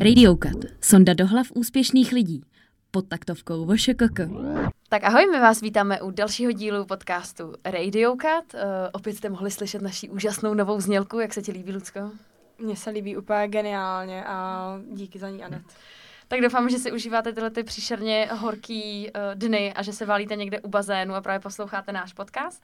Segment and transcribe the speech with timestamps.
[0.00, 0.56] Radiokat.
[0.80, 2.42] Sonda do hlav úspěšných lidí.
[2.90, 4.20] Pod taktovkou VŠKK.
[4.88, 8.44] Tak ahoj, my vás vítáme u dalšího dílu podcastu Radiokat.
[8.54, 8.60] Uh,
[8.92, 11.18] opět jste mohli slyšet naší úžasnou novou znělku.
[11.18, 12.10] Jak se ti líbí, Lucko?
[12.58, 15.62] Mně se líbí úplně geniálně a díky za ní, Anet.
[16.28, 20.36] Tak doufám, že si užíváte tyhle ty příšerně horký uh, dny a že se válíte
[20.36, 22.62] někde u bazénu a právě posloucháte náš podcast.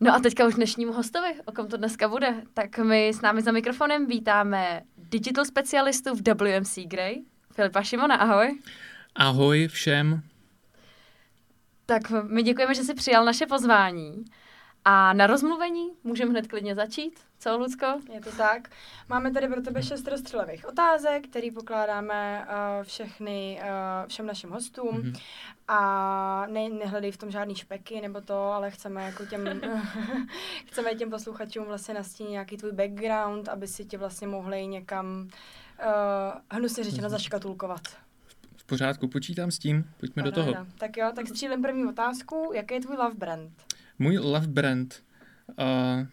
[0.00, 2.42] No a teďka už dnešnímu hostovi, o kom to dneska bude.
[2.54, 7.22] Tak my s námi za mikrofonem vítáme digital specialistu v WMC Grey,
[7.54, 8.58] Filipa Šimona, ahoj.
[9.14, 10.22] Ahoj všem.
[11.86, 14.24] Tak my děkujeme, že jsi přijal naše pozvání.
[14.84, 17.20] A na rozmluvení můžeme hned klidně začít.
[17.38, 17.86] Co, Lucko?
[18.12, 18.68] Je to tak.
[19.08, 24.88] Máme tady pro tebe šest rozstřelových otázek, který pokládáme uh, všechny, uh, všem našim hostům.
[24.88, 25.20] Mm-hmm.
[25.68, 29.60] A ne, nehledej v tom žádný špeky nebo to, ale chceme jako těm,
[30.66, 36.40] chceme těm posluchačům vlastně nastínit nějaký tvůj background, aby si tě vlastně mohli někam uh,
[36.50, 37.82] hnusně řečeno zaškatulkovat.
[38.56, 40.66] V pořádku, počítám s tím, pojďme Ano, do toho.
[40.78, 42.50] Tak jo, tak střílím první otázku.
[42.54, 43.73] Jaký je tvůj love brand?
[43.98, 45.02] Můj love brand.
[45.58, 46.06] Uh,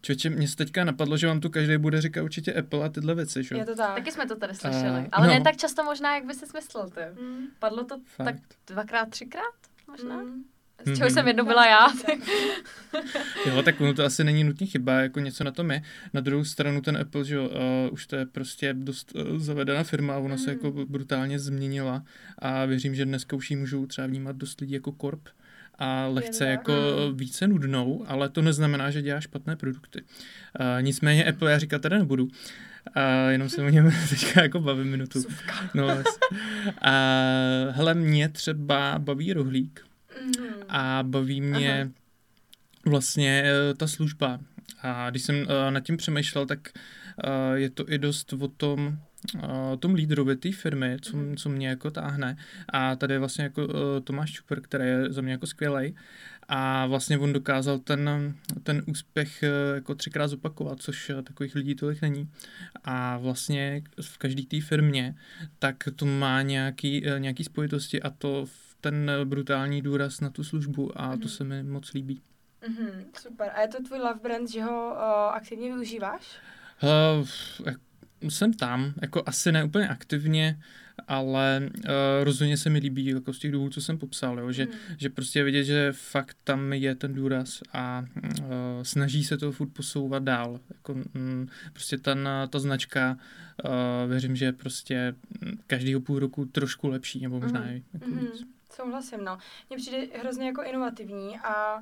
[0.00, 3.14] Čoče, mě se teďka napadlo, že vám tu každý bude říkat určitě Apple a tyhle
[3.14, 3.56] věci, že?
[3.56, 3.94] Je to tak.
[3.94, 5.00] Taky jsme to tady slyšeli.
[5.00, 5.32] Uh, Ale no.
[5.34, 7.00] ne tak často možná, jak by si myslel ty.
[7.22, 7.46] Mm.
[7.58, 8.24] Padlo to Fakt.
[8.26, 9.54] tak dvakrát, třikrát
[9.88, 10.22] možná?
[10.22, 10.42] Mm.
[10.84, 11.10] Z čeho Mhm.
[11.10, 11.86] jsem jednou byla já.
[13.46, 15.82] Jo, tak ono to asi není nutně chyba, jako něco na tom je.
[16.12, 19.82] Na druhou stranu ten Apple, že jo, uh, už to je prostě dost uh, zavedená
[19.84, 20.56] firma, ona se Mm.
[20.56, 22.04] jako brutálně změnila
[22.38, 25.28] a věřím, že dneska už ji můžou třeba vnímat dost lidí jako korp
[25.78, 26.72] a lehce jako
[27.10, 27.16] Mm.
[27.16, 30.02] více nudnou, ale to neznamená, že dělá špatné produkty.
[30.02, 32.28] Uh, nicméně Apple já říkat tady nebudu.
[32.94, 35.22] A jenom se o něm teďka jako bavím minutu.
[35.74, 35.88] No,
[36.82, 36.92] a
[37.70, 39.86] hele, mě třeba baví rohlík
[40.24, 40.46] Mhm.
[40.68, 41.90] a baví mě Aha.
[42.86, 44.38] vlastně eh, ta služba.
[44.82, 46.68] A když jsem eh, nad tím přemýšlel, tak
[47.24, 48.98] eh, je to i dost o tom,
[49.80, 51.36] tom lídrovi té firmy, co, Mhm.
[51.36, 52.36] co mě jako táhne.
[52.68, 55.94] A tady je vlastně jako eh, Tomáš Čuper, který je za mě jako skvělej.
[56.48, 61.74] A vlastně on dokázal ten, ten úspěch eh, jako třikrát zopakovat, což eh, takových lidí
[61.74, 62.30] tolik není.
[62.84, 65.14] A vlastně v každé té firmě
[65.58, 68.44] tak to má nějaký, eh, nějaký spojitosti a to
[68.80, 71.28] ten brutální důraz na tu službu a to Mhm.
[71.28, 72.20] se mi moc líbí.
[72.68, 73.50] Mhm, super.
[73.54, 75.00] A je to tvůj love brand, že ho uh,
[75.34, 76.22] aktivně využíváš?
[76.82, 77.28] Uh,
[78.30, 80.58] jsem tam, jako asi ne úplně aktivně,
[81.08, 81.84] ale uh,
[82.22, 84.74] rozhodně se mi líbí jako z těch důvodů, co jsem popsal, jo, že, Mhm.
[84.98, 88.04] že prostě vidět, že fakt tam je ten důraz a
[88.40, 88.44] uh,
[88.82, 90.60] snaží se to furt posouvat dál.
[90.74, 93.18] Jako, mm, prostě ten, ta značka,
[93.64, 93.70] uh,
[94.10, 97.68] věřím, že je prostě mm, každýho půl roku trošku lepší, nebo možná Mhm.
[97.70, 98.46] i jako Mhm, víc.
[98.76, 99.38] Souhlasím, no.
[99.70, 101.80] Mně přijde hrozně jako inovativní a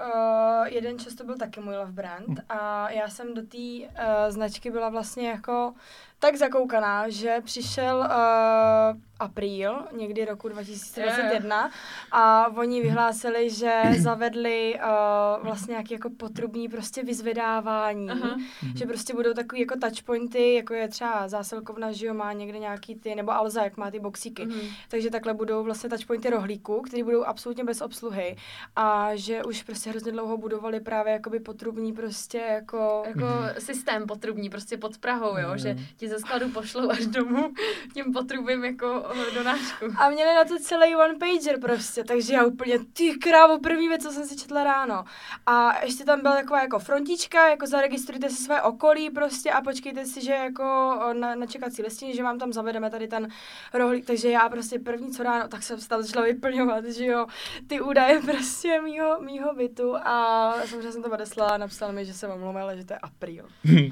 [0.00, 2.36] uh, jeden čas to byl taky můj love brand Hm.
[2.48, 3.88] a já jsem do té uh,
[4.28, 5.74] značky byla vlastně jako
[6.20, 11.70] tak zakoukaná, že přišel uh, apríl, někdy roku 2021
[12.12, 18.06] a oni vyhlásili, že zavedli uh, vlastně nějaký jako potrubní prostě vyzvedávání.
[18.06, 18.40] Mhm.
[18.76, 22.94] Že prostě budou takový jako touchpointy, jako je třeba zásilkovna, že jo, má někde nějaký
[22.94, 24.46] ty, nebo Alza, jak má ty boxíky.
[24.46, 24.60] Mhm.
[24.88, 28.36] Takže takhle budou vlastně touchpointy rohlíků, které budou absolutně bez obsluhy.
[28.76, 33.02] A že už prostě hrozně dlouho budovali právě jakoby potrubní prostě jako...
[33.06, 33.26] Jako
[33.58, 35.58] systém potrubní, prostě pod Prahou, jo, Mhm.
[35.58, 37.52] že ti ze skladu pošlou až domů
[37.94, 39.84] tím potrubím jako eh, donášku.
[39.98, 44.02] A měli na to celý one pager prostě, takže já úplně, ty krávo, první věc,
[44.02, 45.04] co jsem si četla ráno.
[45.46, 50.04] A ještě tam byla taková jako frontička, jako zaregistrujte si své okolí prostě a počkejte
[50.04, 50.64] si, že jako
[51.12, 53.28] na, na čekací listině, že vám tam zavedeme tady ten
[53.74, 57.26] rohlík, takže já prostě první co ráno, tak jsem se tam začala vyplňovat, že jo,
[57.66, 62.14] ty údaje prostě mýho, mýho bytu a samozřejmě jsem to odeslala a napsal mi, že
[62.14, 63.48] se omlouvám, ale že to je apríl.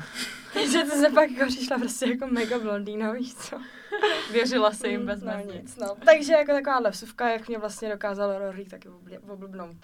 [0.55, 3.61] Takže to se pak jako přišla prostě jako mega blondýna, víš co.
[4.33, 5.97] Věřila si jim Mm, bez no, nic, no.
[6.05, 8.89] Takže jako taková vsuvka, jak mě vlastně dokázal rohlík taky
[9.29, 9.77] oblbnout.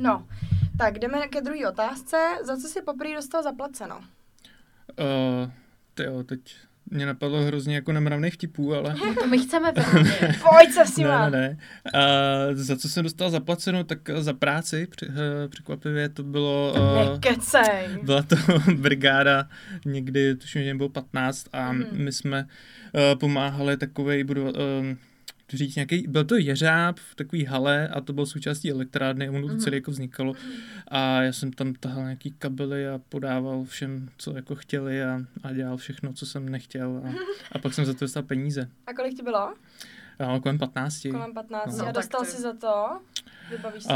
[0.00, 0.26] No,
[0.78, 2.38] tak jdeme ke druhé otázce.
[2.42, 3.96] Za co si poprvé dostal zaplaceno?
[3.98, 5.50] Uh,
[5.94, 6.56] ty jo, teď
[6.90, 8.94] mě napadlo hrozně jako nemravných vtipů, ale...
[9.06, 10.04] No to my chceme právě.
[10.50, 11.58] Pojď se s tím ne, ne, ne.
[12.00, 12.02] A
[12.52, 16.74] za co jsem dostal zaplaceno, tak za práci, při, eh, překvapivě to bylo...
[16.76, 17.86] eh, Nekecej.
[18.02, 18.36] byla to
[18.74, 19.48] brigáda
[19.84, 21.86] někdy, tuším, že bylo 15 a Mhm.
[21.92, 22.46] my jsme
[22.92, 24.50] uh, pomáhali takovej, budu, uh,
[25.56, 29.40] říct nějaký, byl to jeřáb v takový hale a to byl součástí elektrárny a ono
[29.40, 29.58] to Mhm.
[29.60, 30.32] celé jako vznikalo
[30.88, 35.52] a já jsem tam tahal nějaký kabely a podával všem, co jako chtěli a, a
[35.52, 37.12] dělal všechno, co jsem nechtěl a,
[37.52, 38.68] a pak jsem za to dostal peníze.
[38.86, 39.54] A kolik ti bylo?
[40.18, 41.02] A kolem 15.
[41.10, 41.76] Kolem 15.
[41.78, 41.82] No.
[41.84, 42.84] a No, dostal ty- jsi za to?
[43.50, 43.88] Vybavíš se?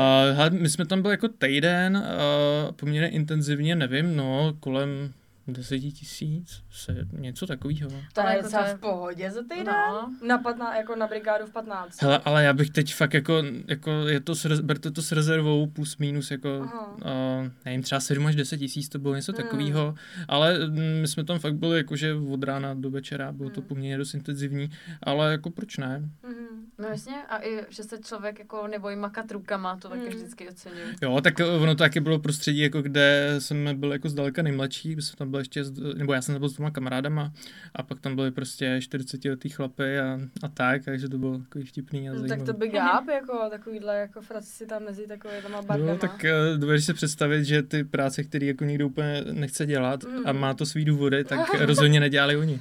[0.51, 5.13] Uh, my jsme tam byli jako týden, uh, poměrně intenzivně, nevím, no, kolem
[5.49, 7.91] deseti tisíc, se, něco takového.
[8.13, 9.67] To Ale je jako docela to je- v pohodě za týden.
[9.67, 10.15] No.
[10.27, 12.03] Na patná, jako na brigádu v 15.
[12.03, 15.13] Hele, ale já bych teď fakt jako, jako je to, s, rez- berte to s
[15.13, 19.43] rezervou plus minus jako, uh, nevím, třeba 7 až 10 tisíc to bylo něco Hmm.
[19.43, 19.95] takového,
[20.29, 23.69] ale mm, my jsme tam fakt byli jakože od rána do večera, bylo to Hmm.
[23.69, 24.71] poměrně dost intenzivní,
[25.03, 26.11] ale jako proč ne?
[26.29, 26.37] Mhm.
[26.79, 30.09] No jasně, a i, že se člověk jako nebojí makat rukama, to taky Hmm.
[30.17, 30.81] vždycky oceňuji.
[31.03, 35.31] Jo, tak ono taky bylo prostředí, jako kde jsme byli jako zdaleka nejmladší, jsme tam
[35.33, 35.65] byli ještě,
[35.97, 37.33] nebo já jsem byl s dvěma kamarádama
[37.75, 41.65] a pak tam byli prostě 40 letý chlapy a, a tak, takže to bylo takový
[41.65, 42.41] vtipný a No, zajímavý.
[42.45, 45.93] tak to big up, jako takovýhle jako fraci si tam mezi takovýma barvama.
[45.93, 46.25] No, tak
[46.55, 50.23] uh, dovedeš si představit, že ty práce, které jako nikdo úplně nechce dělat Mm.
[50.27, 52.61] a má to svý důvody, tak rozhodně nedělali oni.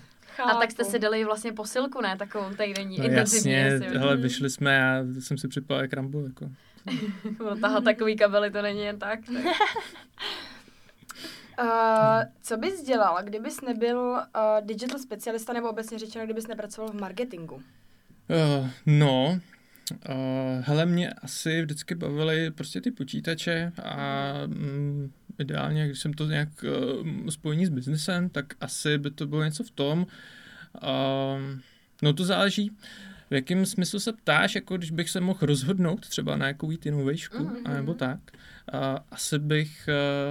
[0.52, 0.92] A tak jste Chápu.
[0.92, 2.18] si dali vlastně posilku, ne?
[2.18, 3.52] Takovou týdenní, No intenzivní.
[3.52, 4.24] jasně, hele, Mhm.
[4.24, 6.50] vyšli jsme a jsem si připal jak Rambo, jako.
[7.62, 9.20] Tahat takový kabely, to není jen tak.
[9.26, 9.36] tak.
[11.62, 11.68] Uh,
[12.42, 14.22] co bys dělal, kdybys nebyl uh,
[14.68, 17.56] digital specialista nebo obecně řečeno, kdybys nepracoval v marketingu?
[17.56, 19.40] Uh, no,
[20.10, 20.16] uh,
[20.62, 26.50] hele, mě asi vždycky bavily prostě ty počítače a mm, ideálně, když jsem to nějak
[26.64, 30.08] uh, spojení s biznesem, tak asi by to bylo něco v tom.
[30.84, 31.42] Uh,
[32.02, 32.72] no to záleží,
[33.30, 36.86] v jakém smyslu se ptáš, jako když bych se mohl rozhodnout třeba na jakou jít
[36.86, 37.56] jinou vejšku, Mhm.
[37.56, 37.74] mm-hmm.
[37.74, 38.20] nebo tak.
[38.74, 38.80] Uh,
[39.12, 39.90] asi bych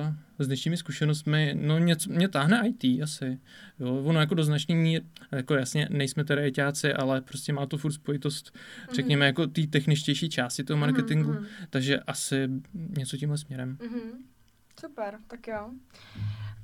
[0.09, 0.15] uh,
[0.45, 3.39] s dnešními zkušenostmi, no něco, mě táhne IT asi.
[3.79, 5.03] Jo, ono jako do značný mír,
[5.33, 8.59] jako jasně, nejsme tedy ITáci, ale prostě má to furt spojitost,
[8.95, 11.49] řekněme, jako té techničtější části toho marketingu, Mhm, mhm.
[11.71, 12.49] takže asi
[12.99, 13.79] něco tímhle směrem.
[13.83, 14.01] Mhm.
[14.81, 15.71] Super, tak jo.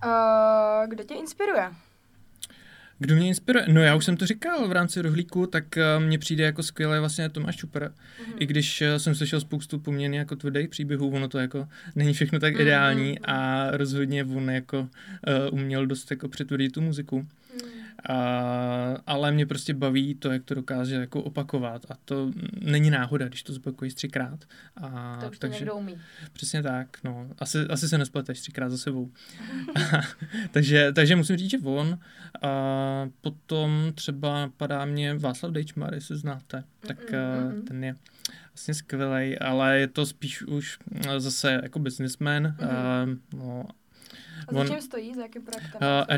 [0.05, 1.71] Uh, kdo tě inspiruje?
[2.99, 3.65] Kdo mě inspiruje?
[3.69, 7.01] No já už jsem to říkal v rámci rohlíku, tak uh, mně přijde jako skvělé
[7.01, 7.81] vlastně Tomáš Čupr.
[7.81, 8.37] Mhm.
[8.39, 12.39] I když uh, jsem slyšel spoustu poměrně jako tvrdých příběhů, ono to jako není všechno
[12.41, 14.89] tak Mm, ideální mm, a rozhodně on jako uh,
[15.61, 17.17] uměl dost jako přetvrdit tu muziku.
[17.17, 17.86] Mhm.
[18.09, 18.15] A,
[19.07, 23.43] ale mě prostě baví to, jak to dokáže jako opakovat a to není náhoda, když
[23.43, 24.45] to zopakuješ třikrát.
[24.77, 25.99] A, To už to takže někdo umí.
[26.33, 27.29] přesně tak, no.
[27.39, 29.11] Asi, asi se nespleteš třikrát za sebou.
[30.51, 31.99] takže, takže musím říct, že on.
[32.43, 32.49] A
[33.21, 37.95] potom třeba padá mě Václav Dejčmar, jestli znáte, tak Mm, mm, mm, ten je
[38.55, 42.43] vlastně skvělej, ale je to spíš už mm, zase jako businessman.
[42.43, 43.11] Mhm.
[43.11, 43.21] Mm.
[43.39, 43.65] no,
[44.49, 45.81] A za On- čím stojí, za jakým projektem?
[45.83, 46.15] Uh,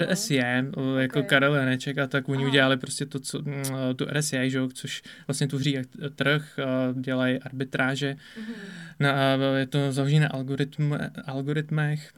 [0.77, 1.27] uh, jako Ok.
[1.27, 2.49] Karel Janeček a tak oni Aha.
[2.51, 3.63] udělali prostě to, co, mm,
[3.97, 6.57] tu RSE, že, což vlastně tvoří jak trh,
[7.01, 8.53] dělají arbitráže, Mhm.
[9.01, 9.13] na,
[9.57, 10.93] je to založené na algoritm,
[11.25, 12.13] algoritmech,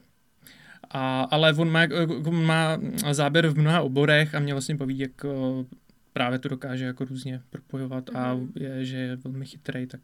[0.89, 2.77] a, ale on má, jako- on má
[3.11, 5.11] záběr v mnoha oborech a mě vlastně baví, jak
[6.13, 8.51] právě to dokáže jako různě propojovat a Mhm.
[8.55, 10.01] je, že je velmi chytrý, tak,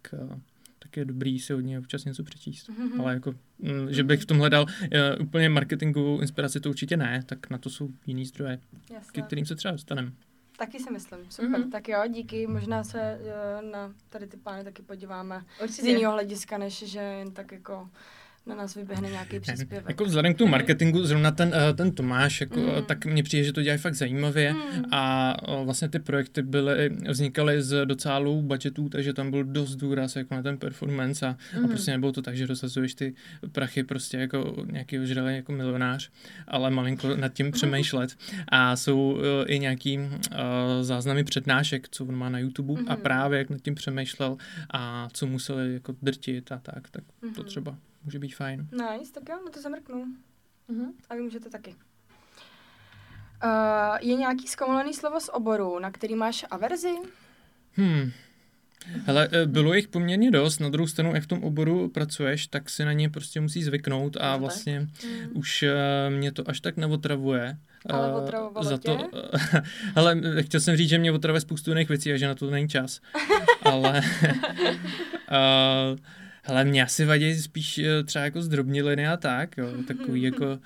[0.98, 2.70] tak je dobrý si od něj občas něco přečíst.
[2.70, 3.02] Mhm.
[3.02, 7.24] Ale jako, mm, že bych v tom hledal uh, úplně marketingovou inspiraci, to určitě ne,
[7.26, 9.24] tak na to jsou jiný zdroje, ke Jasně.
[9.24, 10.12] kterým se třeba dostaneme.
[10.58, 11.20] Taky si myslím.
[11.30, 11.72] Super, Mhm.
[11.72, 12.48] tak jo, díky.
[12.48, 15.88] Možná se eh, na tady ty pány taky podíváme z Určitě.
[15.90, 17.90] jiného hlediska, než že jen tak jako
[18.48, 19.86] na nás vyběhne nějaký příspěvek.
[19.90, 22.66] Jako vzhledem k tomu marketingu, zrovna ten, eh, ten Tomáš, jako, Mm.
[22.66, 22.84] mm.
[22.86, 24.84] tak mně přijde, že to dělají fakt zajímavě Mm.
[24.94, 25.34] a
[25.64, 30.42] vlastně ty projekty byly, vznikaly z docela budgetů, takže tam byl dost důraz jako na
[30.42, 31.66] ten performance a, mm.
[31.66, 33.14] a prostě nebylo to tak, že rozhazuješ ty
[33.52, 36.10] prachy prostě jako nějaký ožralý jako milionář,
[36.48, 38.16] ale malinko nad tím přemýšlet
[38.50, 40.06] a jsou eh, i nějaký uh,
[40.82, 42.89] záznamy přednášek, co on má na YouTube mm.
[42.89, 43.01] a Mhm.
[43.01, 44.38] právě jak nad tím přemýšlel
[44.74, 47.44] a co museli jako drtit a tak, tak to Mhm.
[47.46, 47.77] třeba
[48.08, 48.68] může být fajn.
[48.72, 50.06] Nice, tak jo, na to zamrknu.
[50.68, 50.92] Mhm.
[51.10, 51.76] A vy můžete taky.
[53.44, 56.96] Uh, je nějaký zkomolený slovo z oboru, na který máš averzi?
[57.74, 58.12] Hmm.
[59.06, 62.70] Hele, eh, bylo jich poměrně dost, na druhou stranu, jak v tom oboru pracuješ, tak
[62.70, 64.88] si na ně prostě musí zvyknout a vlastně Mm.
[65.34, 65.76] už eh,
[66.10, 67.58] mě to až tak neotravuje.
[67.90, 68.90] Ale otravovalo za tě?
[68.90, 69.10] to,
[69.96, 72.52] hele, eh, chtěl jsem říct, že mě otravuje spoustu jiných věcí a že na to
[72.52, 73.02] není čas.
[73.62, 74.02] ale
[75.32, 75.98] uh,
[76.48, 80.60] hele, mě asi vadí spíš eh, třeba jako zdrobniliny a tak, jo, takový jako uh,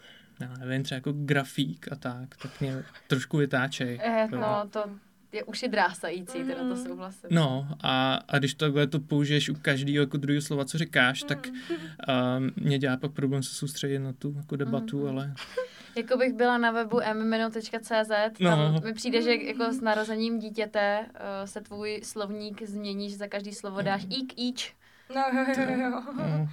[0.40, 4.00] já nevím, třeba jako grafík a tak, tak mě trošku vytáčej.
[4.02, 4.40] Eh, jo.
[4.40, 4.84] no, to
[5.32, 6.76] je uši drásající, teda to Mm.
[6.76, 7.28] souhlasím.
[7.30, 11.46] No a, a když takhle to použiješ u každého jako druhého slova, co říkáš, tak
[11.48, 15.08] um, mě dělá pak problém se soustředit na tu jako debatu, Mhm.
[15.08, 15.34] ale
[15.96, 18.80] Jako bych byla na webu mmino.cz, tam No.
[18.84, 23.52] mi přijde, že jako s narozením dítěte uh, se tvůj slovník změní, že za každý
[23.52, 24.74] slovo dáš ík, íč.
[25.14, 25.90] No jo, jo, jo.
[26.12, 26.48] no,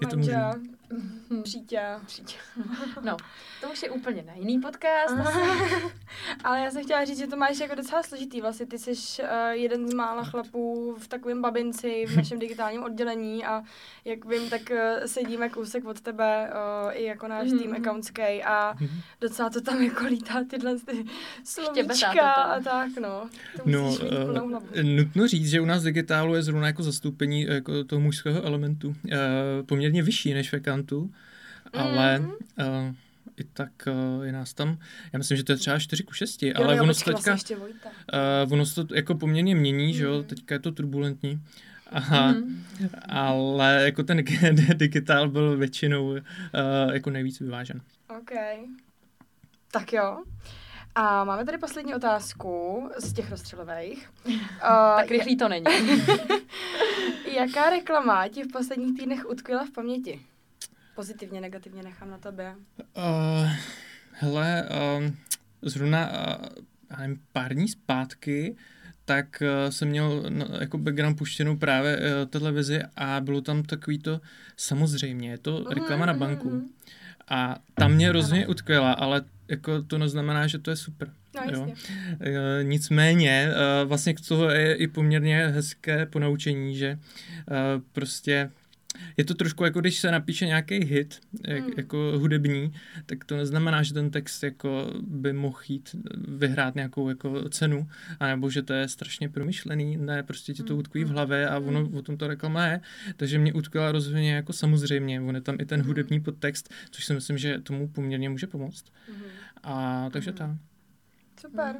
[0.00, 0.52] je to Manžel.
[1.42, 1.80] Přítě.
[2.06, 2.38] Přijď.
[3.04, 3.16] No,
[3.60, 5.14] to už je úplně na jiný podcast.
[6.44, 8.40] Ale já jsem chtěla říct, že to máš jako docela složitý.
[8.40, 8.90] Vlastně ty jsi
[9.22, 13.62] uh, jeden z mála chlapů v takovém babinci v našem digitálním oddělení a
[14.04, 16.50] jak vím, tak uh, sedíme kousek od tebe
[16.84, 17.80] uh, i jako náš Mhm, tým mhm.
[17.80, 18.74] accountský a
[19.20, 21.04] docela to tam jako lítá tyhle ty
[21.44, 23.28] slovíčka a tak no.
[23.56, 28.00] To No, uh, nutno říct, že u nás digitálu je zrovna jako zastoupení jako toho
[28.00, 28.94] mužského elementu uh,
[29.66, 31.10] poměrně vyšší než v Ekantu,
[31.72, 32.30] ale Mhm.
[32.30, 32.94] uh,
[33.36, 33.70] i tak
[34.18, 34.78] uh, je nás tam,
[35.12, 37.30] já myslím, že to je třeba 4 ku 6, Jo, ale jo, ono se teďka,
[37.30, 40.24] vlastně uh, ono se to jako poměrně mění, že jo, Mhm.
[40.24, 41.40] teďka je to turbulentní.
[41.92, 42.64] Aha, Mhm.
[43.08, 44.24] ale jako ten
[44.74, 46.18] digitál byl většinou uh,
[46.92, 47.80] jako nejvíc vyvážen.
[48.18, 48.30] OK.
[49.70, 50.22] Tak jo.
[50.94, 54.10] A máme tady poslední otázku z těch rozstřelových.
[54.26, 54.32] Uh,
[54.96, 55.64] Tak rychlý to není.
[57.36, 60.20] Jaká reklama ti v posledních týdnech utkvěla v paměti?
[60.94, 62.54] Pozitivně, negativně nechám na tobě.
[62.96, 63.50] Uh,
[64.12, 64.68] hele,
[64.98, 65.16] um,
[65.62, 68.56] zrovna uh, nevím, pár dní zpátky,
[69.04, 73.98] tak uh, jsem měl no, jako background puštěnou právě uh, televizi a bylo tam takový
[73.98, 74.20] to,
[74.56, 76.50] samozřejmě, je to reklama na banku.
[76.50, 76.68] Mhm.
[77.28, 81.12] A tam mě rozhodně utkvěla, ale jako to neznamená, že to je super.
[81.34, 81.68] No Jo.
[82.20, 86.98] E, nicméně, e, vlastně k toho je i poměrně hezké ponaučení, že e,
[87.92, 88.50] prostě
[89.16, 91.72] je to trošku jako když se napíše nějaký hit, jak, Mm.
[91.76, 92.72] jako hudební,
[93.06, 95.96] tak to neznamená, že ten text jako by mohl jít
[96.28, 97.88] vyhrát nějakou jako cenu,
[98.20, 101.48] anebo že to je strašně promyšlený, ne, prostě ti to Mm, utkví v mm, hlavě
[101.48, 101.94] a ono mm.
[101.96, 102.80] o tom to reklama je,
[103.16, 105.86] takže mě utkvěla rozhodně jako samozřejmě, on je tam i ten Mm.
[105.86, 108.84] hudební podtext, což si myslím, že tomu poměrně může pomoct.
[109.08, 109.22] Mhm.
[109.62, 110.38] A takže Mhm.
[110.38, 110.50] tak.
[111.40, 111.76] Super.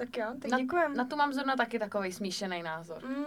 [0.00, 0.96] Tak jo, tak Na- děkujem.
[0.96, 2.98] Na to mám zrovna taky takový smíšený názor.
[3.08, 3.24] Mm,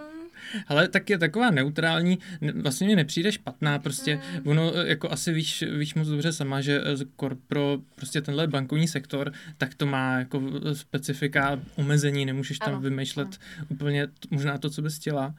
[0.68, 4.48] Ale tak je taková neutrální, ne- vlastně mi nepřijde špatná, prostě Mm.
[4.48, 6.80] ono eh, jako asi víš, víš moc dobře sama, že
[7.16, 12.68] kor- pro prostě tenhle bankovní sektor, tak to má jako eh, specifika omezení, nemůžeš tam
[12.68, 13.28] Ano, vymýšlet
[13.68, 15.34] úplně t- možná to, co bys chtěla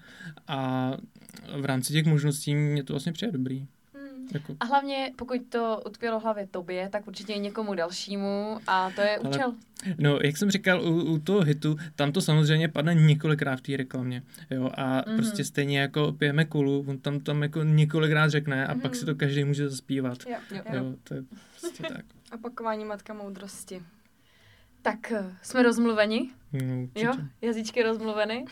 [0.48, 0.92] a
[1.62, 3.68] v rámci těch možností mě to vlastně přijde dobrý.
[4.34, 9.02] Jako, A hlavně, pokud to utkvělo hlavě tobě, tak určitě i někomu dalšímu a to
[9.02, 9.54] je Ale- účel.
[9.98, 13.78] no, jak jsem říkal, u, u toho hitu, tam to samozřejmě padne několikrát v té
[13.78, 15.18] reklamě, jo, a Mhm.
[15.18, 18.94] prostě stejně jako pijeme kulu, on tam tam jako několikrát řekne a pak Mhm.
[18.96, 20.18] si to každý může zaspívat.
[20.30, 20.62] Jo, Jo.
[20.74, 20.76] jo.
[20.76, 21.24] Jo, to je
[21.60, 22.06] prostě tak.
[22.34, 23.82] Opakování matka moudrosti.
[24.82, 27.06] Tak eh, jsme rozmluveni, No, určitě.
[27.06, 27.14] jo?
[27.42, 28.46] Jazyčky rozmluveny.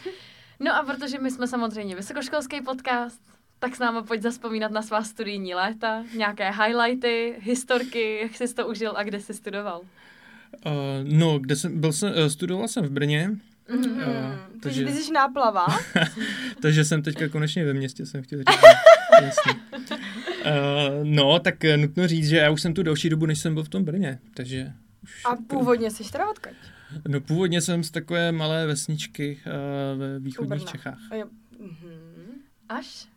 [0.60, 3.22] No a protože my jsme samozřejmě vysokoškolský podcast,
[3.64, 8.68] tak s námi pojď zaspomínat na svá studijní léta, nějaké highlighty, historky, jak jsi to
[8.68, 9.82] užil a kde jsi studoval.
[10.66, 10.72] Uh,
[11.04, 13.30] no, kde jsem, byl jsem, uh, studoval jsem v Brně,
[13.70, 13.90] Mhm.
[13.94, 14.00] Mm.
[14.00, 14.06] Jo,
[14.62, 15.66] Takže takže- ty jsi náplava.
[16.62, 18.60] takže jsem teďka konečně ve městě, jsem chtěl říct.
[19.22, 19.54] Jasně.
[19.82, 23.54] Uh, no, tak eh, nutno říct, že já už jsem tu delší dobu, než jsem
[23.54, 24.72] byl v tom Brně, takže
[25.04, 26.52] už A jako- původně jsi teda odkud?
[27.08, 30.66] No původně jsem z takové malé vesničky uh, ve východních.
[30.66, 31.00] Čechách.
[31.16, 31.26] Jo.
[31.60, 32.32] Mhm.
[32.70, 33.08] Až?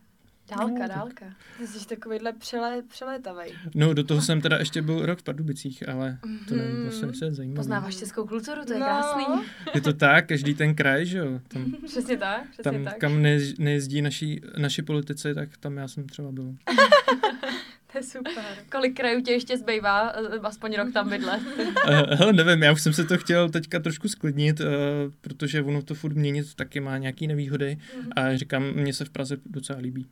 [0.51, 1.25] Dálka, No, dálka.
[1.59, 3.53] Ty jsi takovýhle přelé, přelétavej.
[3.75, 6.83] No do toho jsem teda ještě byl rok v Pardubicích, ale to nevím, Mhm.
[6.83, 7.57] vlastně se zajímavé.
[7.57, 8.87] Poznáváš českou kulturu, to je No.
[8.87, 9.25] krásný.
[9.75, 12.99] Je to tak, každý ten kraj, že jo, tam, Přesně tak, přesně tam tak.
[12.99, 16.55] kam nejez- nejezdí naši, naši politici, tak tam já jsem třeba byl.
[17.93, 18.45] To je super.
[18.73, 21.41] Kolik krajů tě ještě zbývá, eh, aspoň rok tam bydlet?
[21.43, 24.67] Uh, hele, nevím, já už jsem se to chtěl teďka trošku sklidnit, uh,
[25.21, 28.11] protože ono to furt měnit taky má nějaký nevýhody Mhm.
[28.17, 30.07] a říkám, mně se v Praze docela líbí.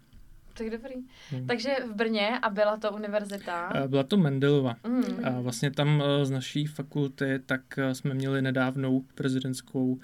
[0.54, 0.94] Tak dobrý.
[1.30, 1.46] Hmm.
[1.46, 3.73] Takže v Brně a byla to univerzita.
[3.87, 4.76] Byla to Mendelova.
[4.88, 5.02] Mm.
[5.25, 10.00] A vlastně tam uh, z naší fakulty tak uh, jsme měli nedávnou prezidentskou uh,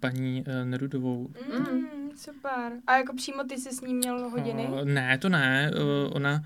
[0.00, 1.28] paní Nerudovou.
[1.58, 2.72] Mm, super.
[2.86, 4.68] A jako přímo ty jsi s ní měl hodiny?
[4.72, 5.70] Uh, ne, to ne.
[5.74, 6.44] Uh, ona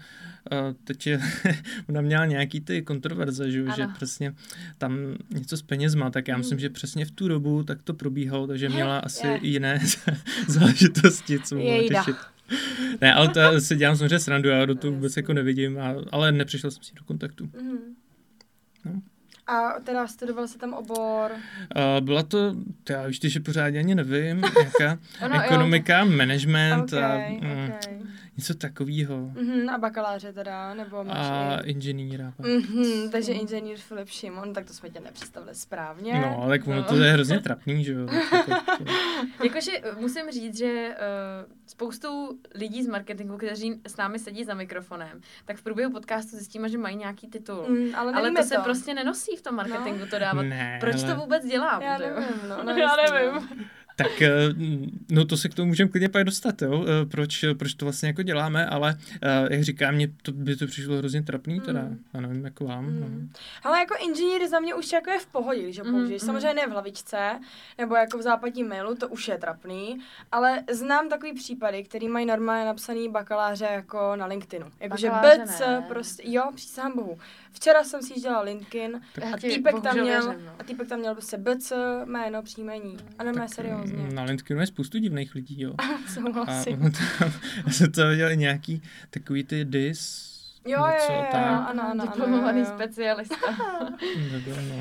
[0.53, 1.21] uh, teď je,
[1.89, 4.35] ona měla nějaký ty kontroverze, že, jo, že přesně
[4.79, 4.99] tam
[5.31, 6.61] něco s penězma, tak já myslím, Mhm.
[6.61, 9.39] že přesně v tu dobu tak to probíhalo, takže měla asi je.
[9.43, 9.81] jiné
[10.49, 12.05] záležitosti, co mohla Jejda.
[13.01, 16.33] Ne, ale to si dělám samozřejmě srandu, já do toho vůbec jako nevidím, a, ale
[16.33, 17.51] nepřišel jsem s ní do kontaktu.
[17.63, 17.79] Mhm.
[18.85, 19.03] No.
[19.47, 21.31] A teda studoval se tam obor.
[21.33, 22.55] Uh, byla to,
[22.91, 25.43] já už když pořádně ani nevím, jaká jo.
[25.43, 27.98] ekonomika, management Okay, a mm, okay.
[28.39, 29.17] Něco takového.
[29.17, 31.71] Mhm, a bakaláře teda, nebo máš A i...
[31.71, 32.33] inženýra.
[32.37, 32.47] pak.
[32.47, 36.15] Mhm, takže inženýr Filip Šimon, tak to jsme tě nepředstavili správně.
[36.21, 36.83] No, ale ono No.
[36.83, 38.07] to je hrozně trapný, že jo.
[38.31, 38.47] Tak
[38.79, 38.85] to-
[39.45, 40.89] Jakože eh, musím říct, že
[41.47, 46.37] uh, spoustu lidí z marketingu, kteří s námi sedí za mikrofonem, tak v průběhu podcastu
[46.37, 47.65] zjistíme, že mají nějaký titul.
[47.69, 50.43] Mm, ale ale nevíme to se prostě nenosí v tom marketingu to dávat.
[50.43, 51.83] Ne, Proč ale- to vůbec dělám?
[51.83, 53.49] Já nevím, no, no Já nevím.
[53.99, 54.31] Tak eh,
[55.11, 56.85] no to se k tomu můžeme klidně pak dostat, jo?
[56.89, 60.67] Eh, proč, proč to vlastně jako děláme, ale eh, jak říkám, mě to by to
[60.67, 61.99] přišlo hrozně trapný teda, Mm.
[62.15, 63.01] já nevím, jako vám.
[63.01, 63.07] No.
[63.07, 63.33] Mm.
[63.63, 66.23] Ale jako inženýr za mě už jako je v pohodě, když ho Mm, použiješ.
[66.23, 66.27] mm.
[66.27, 67.41] Samozřejmě ne v hlavičce,
[67.79, 69.99] nebo jako v západním mailu, to už je trapný,
[70.33, 74.67] ale znám takový případy, který mají normálně napsaný bakaláře jako na LinkedInu.
[74.81, 75.85] Jakože ne.
[75.89, 77.19] prostě, jo, přísahám bohu.
[77.53, 79.01] Včera jsem si dělala LinkedIn
[79.35, 80.53] a týpek tam měl, věřím, no.
[80.59, 81.73] a týpek tam měl prostě BC,
[82.05, 82.97] jméno, příjmení.
[83.19, 83.88] A Tak, seriózně.
[83.97, 85.75] Mm, Na LinkedInu je spoustu divných lidí, jo.
[85.79, 86.81] A Souhlasím.
[86.81, 87.33] ono tam,
[87.67, 90.29] já jsem to viděl nějaký takový ty dis,
[90.67, 91.43] Jo, jo, něco jo, jo, tak.
[91.43, 92.73] ano, ano, ano, Diplomovaný jo, jo.
[92.75, 93.37] specialista.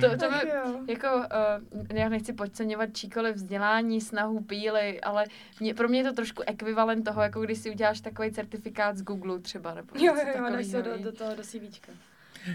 [0.02, 0.10] No.
[0.10, 0.92] To- to by-.
[0.92, 5.26] Jako, uh, já nechci podceňovat číkoliv vzdělání, snahu, píly, ale
[5.60, 9.02] mě, pro mě je to trošku ekvivalent toho, jako když si uděláš takový certifikát z
[9.02, 10.26] Google třeba, nebo Jo, jo, jo, se
[10.74, 11.92] takovýho, do, do toho, do CVčka.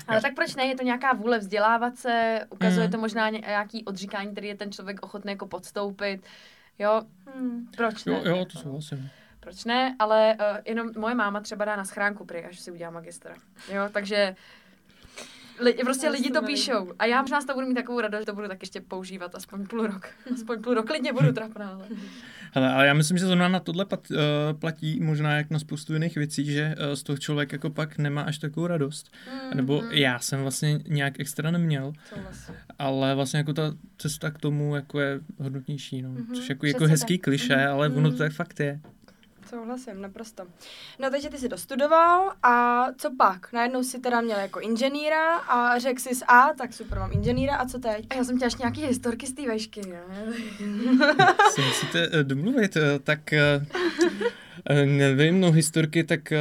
[0.09, 0.65] Ale tak proč ne?
[0.67, 2.93] Je to nějaká vůle vzdělávat se, ukazuje Mhm.
[2.93, 6.23] to možná ně- nějaký odříkání, který je ten člověk ochotný jako podstoupit.
[6.79, 7.03] Jo,
[7.35, 7.67] Hmm.
[7.77, 8.13] proč ne?
[8.13, 9.11] Jo, jo, to souhlasím.
[9.41, 9.97] Proč ne?
[9.99, 13.35] Ale uh, jenom moje máma třeba dá na schránku prý, až si udělá magistra.
[13.73, 14.37] Jo, takže
[15.61, 16.93] li, prostě lidi to píšou.
[16.99, 19.35] A já možná z toho budu mít takovou radost, že to budu tak ještě používat
[19.35, 20.09] aspoň půl rok.
[20.35, 21.69] Aspoň půl rok, klidně budu trapná.
[21.71, 21.85] Ale.
[22.55, 24.17] Hele, ale já myslím, že zrovna na tohle pat, uh,
[24.59, 28.23] platí možná jak na spoustu jiných věcí, že uh, z toho člověk jako pak nemá
[28.23, 29.11] až takovou radost.
[29.31, 29.51] Hmm.
[29.57, 32.55] Nebo já jsem vlastně nějak extra neměl, Souhlasím.
[32.79, 36.09] ale vlastně jako ta cesta k tomu jako je hodnotnější, no.
[36.11, 37.25] Mhm, Což jako, jako hezký tak.
[37.25, 37.67] kliše, Mhm.
[37.73, 38.19] ale ono to Mhm.
[38.19, 38.81] tak fakt je.
[39.55, 40.47] Souhlasím, naprosto.
[40.99, 43.53] No takže ty jsi dostudoval a co pak?
[43.53, 47.67] Najednou si teda měl jako inženýra a řekl jsi a, tak super, mám inženýra a
[47.67, 48.07] co teď?
[48.11, 49.81] A já jsem chtěla ještě nějaký historky z té vešky.
[49.89, 50.33] Jo?
[51.51, 53.67] Si musíte uh, domluvit, uh, tak uh,
[54.71, 56.33] uh, nevím, no historky, tak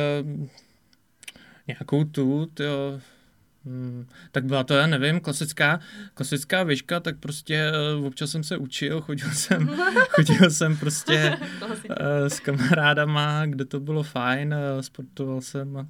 [1.67, 3.01] nějakou tu, tyjo,
[3.65, 5.79] Hmm, tak byla to, já nevím, klasická,
[6.13, 9.67] klasická výška, tak prostě uh, občas jsem se učil, chodil jsem,
[10.09, 11.37] chodil jsem prostě
[11.89, 11.95] uh,
[12.27, 15.87] s kamarádama, kde to bylo fajn, uh, sportoval jsem a,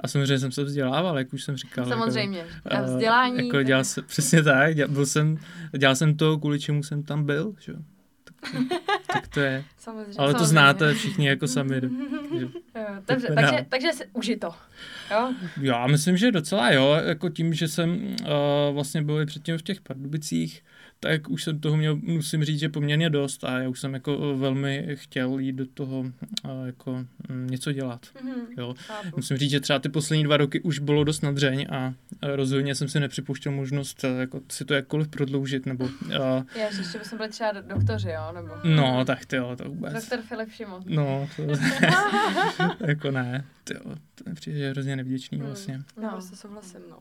[0.00, 1.86] a samozřejmě jsem se vzdělával, jak už jsem říkal.
[1.86, 2.46] Samozřejmě.
[2.70, 3.46] Jako, vzdělání.
[3.46, 5.38] Jako dělal jsem, přesně tak, dělal, byl jsem,
[5.78, 7.72] dělal jsem to, kvůli čemu jsem tam byl, že?
[8.24, 8.54] Tak,
[9.20, 9.64] tak to je.
[9.78, 10.14] Samozřejmě.
[10.18, 10.46] Ale to Samozřejmě.
[10.46, 11.80] znáte všichni jako sami.
[12.76, 13.28] Jo, takže,
[13.68, 14.54] takže si užito.
[15.10, 15.34] Jo?
[15.60, 19.62] Já myslím, že docela jo, jako tím, že jsem uh, vlastně byl i předtím v
[19.62, 20.62] těch Pardubicích,
[21.00, 24.18] tak už jsem toho měl, musím říct, že poměrně dost a já už jsem jako
[24.34, 26.10] eh, velmi chtěl jít do toho uh,
[26.66, 28.06] jako mm, něco dělat.
[28.22, 28.74] Mhm, Jo.
[28.78, 29.08] chápu.
[29.16, 32.74] Musím říct, že třeba ty poslední dva roky už bylo dost nadřeň a eh, rozhodně
[32.74, 36.12] jsem si nepřipouštěl možnost eh, jako si to jakkoliv prodloužit, nebo uh,
[36.56, 38.32] Já, ještě bychom byli třeba do- doktoři, jo?
[38.34, 38.48] Nebo...
[38.64, 39.92] no, tak ty jo, to vůbec.
[39.94, 40.82] Doktor Filip Šimon.
[40.86, 41.42] No, to
[42.86, 45.46] jako ne, ty jo, to přijde že je hrozně nevděčný Hmm.
[45.46, 45.78] vlastně.
[45.96, 46.02] No.
[46.02, 46.10] No.
[46.10, 46.98] Prostě souhlasím, no.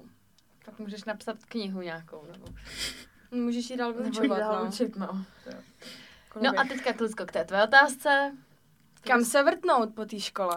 [0.66, 2.46] Tak můžeš napsat knihu nějakou, nebo,
[3.32, 4.68] Můžeš jí dál vyučovat, no.
[4.68, 5.26] učit, no.
[6.42, 8.32] No a teďka, Kluzko, k té tvé otázce.
[9.02, 10.56] Kam se vrtnout po té škole?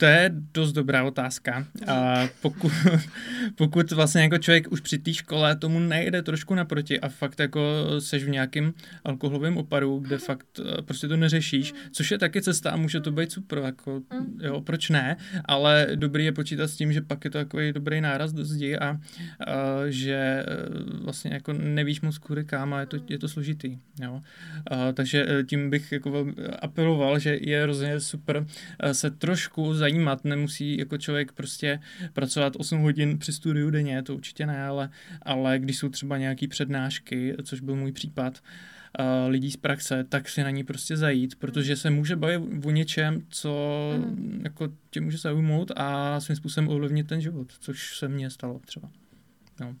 [0.00, 1.66] To je dost dobrá otázka.
[1.86, 2.72] A pokud,
[3.54, 7.60] pokud vlastně jako člověk už při té škole tomu nejde trošku naproti a fakt jako
[7.98, 12.70] seš v nějakém alkoholovém oparu, kde fakt eh, prostě to neřešíš, což je taky cesta
[12.70, 14.02] a může to být super, jako
[14.40, 18.00] jo, proč ne, ale dobrý je počítat s tím, že pak je to takový dobrý
[18.00, 18.98] náraz do zdi a, a
[19.88, 20.44] že eh,
[21.02, 24.20] vlastně jako nevíš moc kudy kam a je to, je to složitý, jo.
[24.70, 26.26] A, takže eh, tím bych jako
[26.58, 28.46] apeloval, že je hrozně super
[28.92, 29.87] se trošku zajímat,
[30.24, 31.80] nemusí jako člověk prostě
[32.12, 34.90] pracovat 8 hodin při studiu denně, to určitě ne, ale,
[35.22, 38.42] ale když jsou třeba nějaký přednášky, což byl můj případ,
[38.98, 42.70] uh, lidí z praxe, tak si na ní prostě zajít, protože se může bavit o
[42.70, 44.40] něčem, co Mhm.
[44.44, 48.90] jako tě může zaujmout a svým způsobem ovlivnit ten život, což se mně stalo třeba.
[49.60, 49.76] No.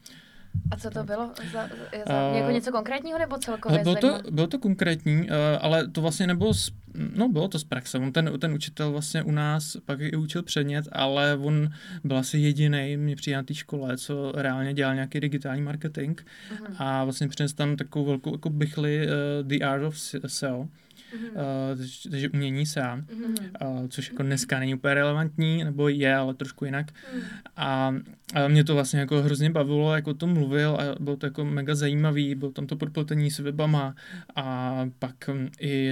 [0.70, 1.30] A co to bylo?
[1.52, 1.68] Za,
[2.06, 3.82] za, A- jako něco konkrétního nebo celkově?
[3.82, 5.26] Bylo, to, bylo to konkrétní, uh,
[5.60, 6.70] ale to vlastně nebylo, z,
[7.16, 7.98] no bylo to z praxe.
[7.98, 11.70] On ten, ten učitel vlastně u nás pak i učil předmět, ale on
[12.04, 16.20] byl asi jediný mě přijde na té škole, co reálně dělal nějaký digitální marketing
[16.52, 16.74] Mhm.
[16.78, 19.12] a vlastně přinesl tam takovou velkou jako bychli uh,
[19.48, 20.68] The Art of SEO, Mhm.
[21.14, 23.34] Uh, takže umění SEA, Mhm.
[23.80, 26.86] uh, což jako dneska není úplně relevantní, nebo je, ale trošku jinak.
[27.14, 27.22] Mhm.
[27.56, 27.94] A,
[28.34, 31.74] a mě to vlastně jako hrozně bavilo, jako to mluvil a bylo to jako mega
[31.74, 33.94] zajímavý, bylo tam to propletení s webama
[34.36, 35.90] a pak mm, i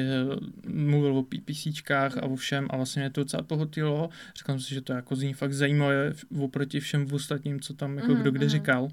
[0.66, 4.08] mluvil o PPCčkách a o všem a vlastně mě to docela pohotilo.
[4.38, 8.12] Říkal jsem si, že to jako zní fakt zajímavé oproti všem ostatním, co tam jako
[8.12, 8.50] Mhm, kdo kdy mhm.
[8.50, 8.88] říkal.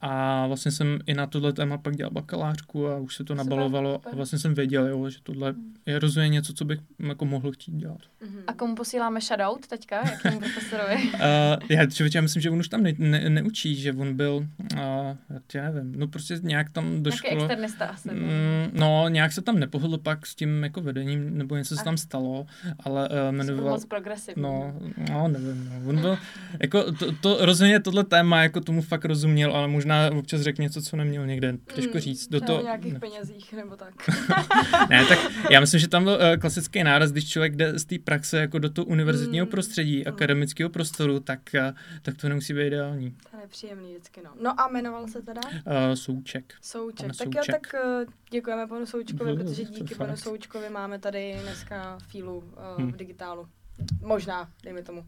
[0.00, 4.00] A vlastně jsem i na tohle téma pak dělal bakalářku a už se to nabalovalo
[4.12, 5.43] a vlastně jsem věděl, jo, že tohle
[5.86, 7.98] je rozhodně něco, co bych jako mohl chtít dělat.
[8.20, 8.38] Mhm.
[8.46, 10.10] A komu posíláme shoutout teďka?
[10.10, 10.94] Jakému profesorovi?
[10.94, 11.20] Uh,
[11.68, 14.78] já, člověče, já myslím, že on už tam ne, ne, neučí, že on byl, uh,
[15.54, 17.34] já nevím, no prostě nějak tam do školy.
[17.34, 18.10] externista asi.
[18.10, 21.96] Mm, no, nějak se tam nepohodl pak s tím jako vedením, nebo něco se tam
[21.96, 22.46] stalo,
[22.84, 23.70] ale uh, jmenoval...
[23.70, 24.42] moc progresivní.
[24.42, 24.74] No,
[25.10, 25.88] no, nevím, no.
[25.88, 26.18] On byl,
[26.62, 30.82] jako, to, to rozhodně tohle téma, jako tomu fakt rozuměl, ale možná občas řekl něco,
[30.82, 32.28] co neměl někde, těžko Mm, říct.
[32.28, 33.94] Do třeba toho, o nějakých ne, penězích nebo tak.
[34.90, 35.18] ne, tak
[35.50, 38.58] já myslím, že tam byl uh, klasický náraz, když člověk jde z té praxe jako
[38.58, 39.50] do toho univerzitního Mm.
[39.50, 40.14] prostředí, Mm.
[40.14, 43.10] akademického prostoru, tak, uh, tak to nemusí být ideální.
[43.30, 44.30] To je nepříjemný vždycky, no.
[44.42, 45.40] No a jmenoval se teda?
[45.50, 46.54] Uh, souček.
[46.62, 47.16] Souček.
[47.18, 47.54] Tak jo, Souček.
[47.60, 50.06] tak eh, děkujeme panu Součkovi, Mhm, protože to díky fakt.
[50.06, 52.44] panu Součkovi máme tady dneska fílu uh,
[52.84, 52.92] Hm.
[52.92, 53.48] v digitálu.
[54.02, 55.04] Možná, dejme tomu.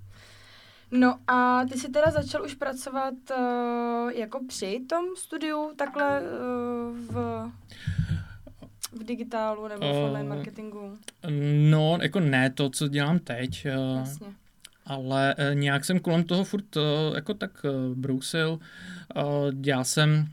[0.91, 6.27] No a ty jsi teda začal už pracovat uh, jako při tom studiu takhle uh,
[6.99, 7.51] v,
[8.97, 10.99] v digitálu nebo v Eh, online marketingu?
[11.71, 14.27] No, jako ne to, co dělám teď, uh, Jasně.
[14.87, 16.77] ale uh, nějak jsem kolem toho furt
[17.15, 17.51] jako tak
[17.95, 18.59] brousil.
[19.17, 20.27] Uh, dělal jsem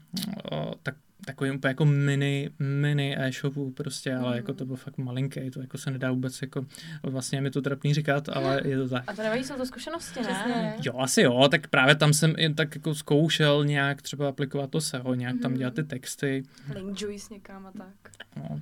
[0.84, 4.36] tak takový úplně jako mini, mini e-shopu prostě, ale Mhm.
[4.36, 6.65] jako to bylo fakt malinký, to jako se nedá vůbec jako,
[7.03, 9.03] vlastně mi to trapný říkat, ale je to tak.
[9.07, 10.25] A to nevadí, jsou to zkušenosti, ne?
[10.27, 10.73] Přesně.
[10.83, 14.81] Jo, asi jo, tak právě tam jsem jen tak jako zkoušel nějak třeba aplikovat to
[14.81, 15.57] SEO, nějak tam Mhm.
[15.59, 16.43] dělat ty texty,
[16.75, 18.12] Link juice někam a tak.
[18.38, 18.59] no.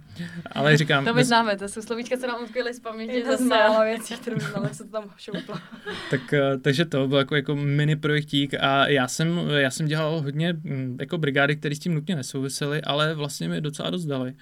[0.51, 3.27] ale říkám, To my známe, to jsou slovíčka, co nám utkvěly z paměti Je to
[3.27, 3.43] z zase.
[3.49, 5.61] mála věcí, které mi znala, co to tam šoupla.
[6.09, 10.21] Tak, eh, takže to byl jako, jako mini projektík a já jsem, já jsem dělal
[10.21, 12.15] hodně mm, jako brigády, které s tím nutně
[12.51, 14.33] nesouvisely, ale vlastně mi docela dost dali.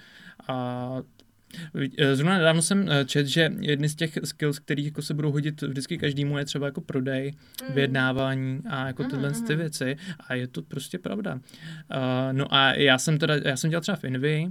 [0.48, 0.96] A
[1.98, 5.32] eh, Zrovna nedávno jsem eh, čet, že jedny z těch skills, který jako se budou
[5.32, 7.32] hodit vždycky každému, je třeba jako prodej,
[7.68, 7.74] Mm.
[7.74, 9.56] vyjednávání a jako Mhm, tyhle ty mhm.
[9.56, 9.96] věci
[10.28, 11.34] a je to prostě pravda.
[11.34, 11.40] Uh,
[12.32, 14.50] no a já jsem teda, já jsem dělal třeba v Envy,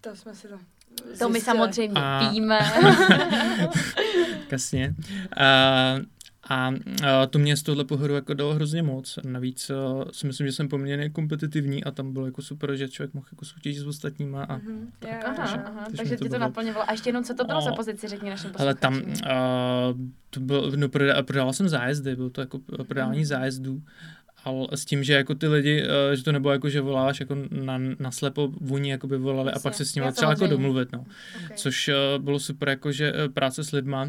[0.00, 0.58] To jsme si to To
[1.04, 1.40] my zjistili.
[1.40, 2.58] samozřejmě A- víme.
[4.50, 4.94] Jasně.
[4.98, 6.04] Uh,
[6.50, 6.76] a uh,
[7.30, 9.18] to mě z tohle pohledu jako dalo hrozně moc.
[9.24, 13.14] Navíc uh, si myslím, že jsem poměrně kompetitivní a tam bylo jako super, že člověk
[13.14, 14.90] mohl jako soutěžit s ostatníma a Mhm.
[15.04, 16.88] Jo, jo, Aha, takže- aha, takže takže to ti to naplňovalo.
[16.88, 17.64] A ještě jenom, co to bylo No.
[17.64, 19.26] za pozici, řekni našim ale tam posluchačům.
[19.94, 23.26] uh, to bylo, no, proda, prodával jsem zájezdy, bylo to jako prodávání Mhm.
[23.26, 23.82] zájezdů.
[24.44, 27.36] Ale s tím, že jako ty lidi, uh, že to nebylo jako, že voláš jako
[27.50, 30.92] na, na slepo, oni jako by volali a pak se s nimi třeba jako domluvit,
[30.92, 31.04] no.
[31.44, 31.56] Okay.
[31.56, 34.08] Což uh, bylo super, jako že uh, práce s lidma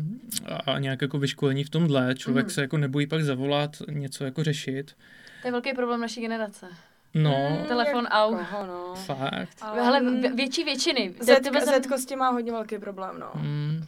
[0.66, 2.16] a, nějak jako vyškolení v tomhle.
[2.16, 2.50] Člověk Mhm.
[2.54, 4.96] se jako nebojí pak zavolat, něco jako řešit.
[5.42, 6.66] To je velký problém naší generace.
[7.14, 8.36] No, Mm, Telefon au.
[8.36, 8.96] Koho, no.
[8.96, 9.58] fakt.
[9.62, 10.02] Ale Hele,
[10.36, 11.14] větší většiny.
[11.20, 13.28] Zetka, Tebe jsem- Zetko s tím má hodně velký problém, no.
[13.42, 13.84] Mm,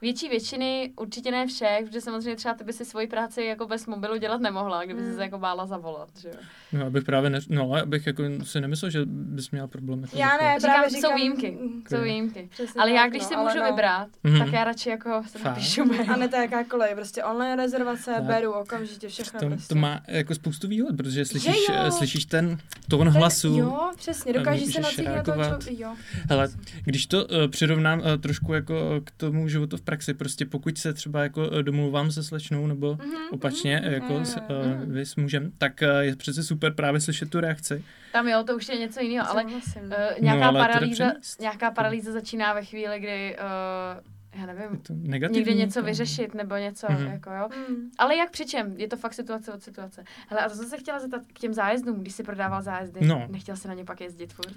[0.00, 3.86] Větší většiny, určitě ne všech, protože samozřejmě třeba ty by si svoji práci jako bez
[3.86, 5.14] mobilu dělat nemohla, kdyby Mm.
[5.16, 6.34] se jako bála zavolat, že jo.
[6.72, 10.00] no, abych právě, ne, no, abych jako si nemyslel, že bys měl problém.
[10.02, 11.50] Jako Já jako- ne, Říkám, právě jsou říkám, výjimky.
[11.50, 12.48] mm, Jsou výjimky.
[12.52, 13.64] Přesně Ale já, tak, když no, si můžu no.
[13.64, 14.38] vybrat, Mhm.
[14.38, 16.12] tak já radši jako se napíšu mail.
[16.12, 18.22] A ne to jakákoliv, prostě online rezervace, Tak.
[18.22, 19.74] beru okamžitě všechno to, prostě.
[19.74, 21.54] to má jako spoustu výhod, protože slyšíš,
[21.90, 23.56] slyšíš ten tón Ten- hlasu.
[23.58, 25.46] Jo, přesně, dokáží se na toho reagovat.
[25.48, 25.82] člověka.
[25.88, 25.94] Jo.
[26.30, 26.48] Hele,
[26.84, 30.92] když to uh, přirovnám uh, trošku jako k tomu životu v praxi, prostě pokud se
[30.92, 34.42] třeba jako uh, domluvám se slečnou nebo Mhm, opačně, mhm, jako s, uh,
[34.84, 37.84] vy s mužem, tak uh, je přece super právě slyšet tu reakci.
[38.12, 41.12] Tam jo, to už je něco jiného, ale uh, No, nějaká, ale to jde paralýza,
[41.40, 44.02] nějaká paralýza začíná ve chvíli, kdy, uh,
[44.40, 45.38] já nevím, to negativní.
[45.38, 47.06] někde něco to- vyřešit nebo něco, Mhm.
[47.06, 47.48] jako jo.
[47.68, 47.90] Mm.
[47.98, 48.74] Ale jak při čem?
[48.76, 50.04] Je to fakt situace od situace.
[50.28, 53.00] Hele, a to jsem se chtěla zeptat k těm zájezdům, když jsi prodával zájezdy.
[53.06, 53.26] No.
[53.30, 54.56] Nechtěl jsi na ně pak jezdit furt.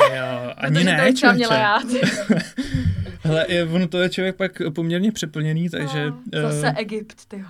[0.00, 1.78] Jo, ani Protože ne, to měla já.
[3.26, 7.44] Hele, je, ono to je člověk pak poměrně přeplněný, takže No, eh, Zase Egypt, ty.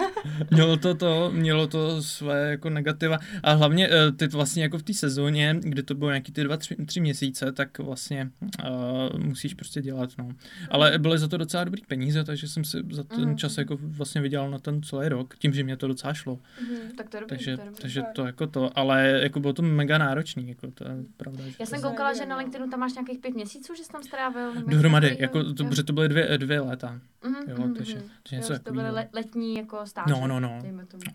[0.50, 4.82] mělo to to, mělo to své jako negativa a hlavně eh, ty vlastně jako v
[4.82, 8.30] té sezóně, kdy to bylo nějaký ty dva, tři, tři měsíce, tak vlastně
[8.68, 10.28] uh, musíš prostě dělat, no.
[10.70, 13.36] Ale byly za to docela dobrý peníze, takže jsem si za ten Mhm.
[13.38, 16.38] čas jako vlastně vydělal na ten celý rok, tím, že mě to docela šlo.
[16.62, 16.76] Mhm.
[16.96, 17.82] Tak to je dobrý, Takže, to je dobrý.
[17.82, 21.44] takže to jako to, ale jako bylo to mega náročný, jako to je pravda.
[21.46, 22.36] Že Já jsem To koukala, že na.
[22.36, 24.52] LinkedInu tam máš nějakých pět měsíců, že jsi tam strávil.
[24.66, 25.68] Dohromady, jako to, Jo.
[25.68, 27.00] protože to byly dvě, dvě léta.
[27.24, 28.02] Mhm, Jo, mhm, takže, mhm.
[28.22, 30.10] takže Jo, něco že to byly le- letní jako stáže.
[30.14, 30.58] No, no, no.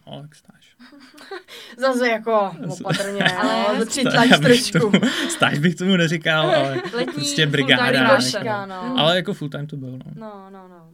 [0.08, 0.76] No, jak stáž.
[1.78, 4.92] Zase jako opatrně, Ale přitlač trošku.
[5.30, 8.16] Stáž bych tomu neříkal, ale Letní prostě brigáda.
[8.16, 8.96] Koška, no.
[9.00, 10.27] Ale jako full time to byl, no.
[10.27, 10.89] No, no, no.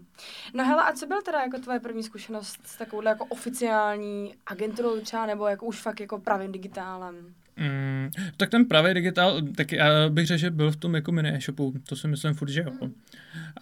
[0.53, 4.99] No hele, a co byl teda jako tvoje první zkušenost s takovouhle jako oficiální agenturou
[4.99, 7.15] třeba, nebo jako už fakt jako pravým digitálem?
[7.59, 11.35] Mm, tak ten pravý digitál, tak já bych řekl, že byl v tom jako mini
[11.35, 12.71] e-shopu, to si myslím furt, že jo.
[12.81, 12.93] Hmm.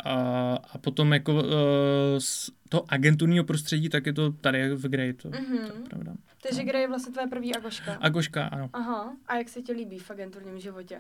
[0.05, 0.13] A,
[0.73, 1.41] a potom jako uh,
[2.19, 5.57] z toho agenturního prostředí, tak je to tady v Grey, to, Mhm.
[5.57, 6.13] to je pravda.
[6.47, 7.93] Takže kde je vlastně tvoje první Agoška?
[8.01, 8.69] Agoška, ano.
[8.73, 9.13] Aha.
[9.27, 10.99] A jak se ti líbí v agenturním životě?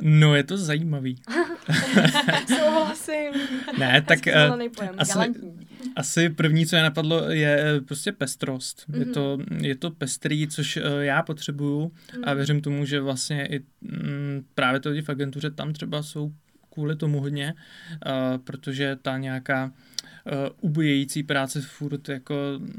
[0.00, 1.16] No, je to zajímavý.
[2.58, 3.32] Souhlasím.
[3.78, 4.18] Ne, tak
[4.76, 4.94] pojem.
[4.98, 5.66] asi- Galantní.
[5.96, 8.84] asi první, co je napadlo, je eh, prostě pestrost.
[8.92, 9.12] Je, Mhm.
[9.14, 11.92] to, je to pestrý, což eh, já potřebuju
[12.24, 12.36] a Mhm.
[12.36, 16.32] věřím tomu, že vlastně i mm, právě to lidi v agentuře tam třeba jsou
[16.72, 17.54] kvůli tomu hodně,
[18.06, 19.70] uh, protože ta nějaká uh,
[20.60, 22.34] ubíjející práce furt jako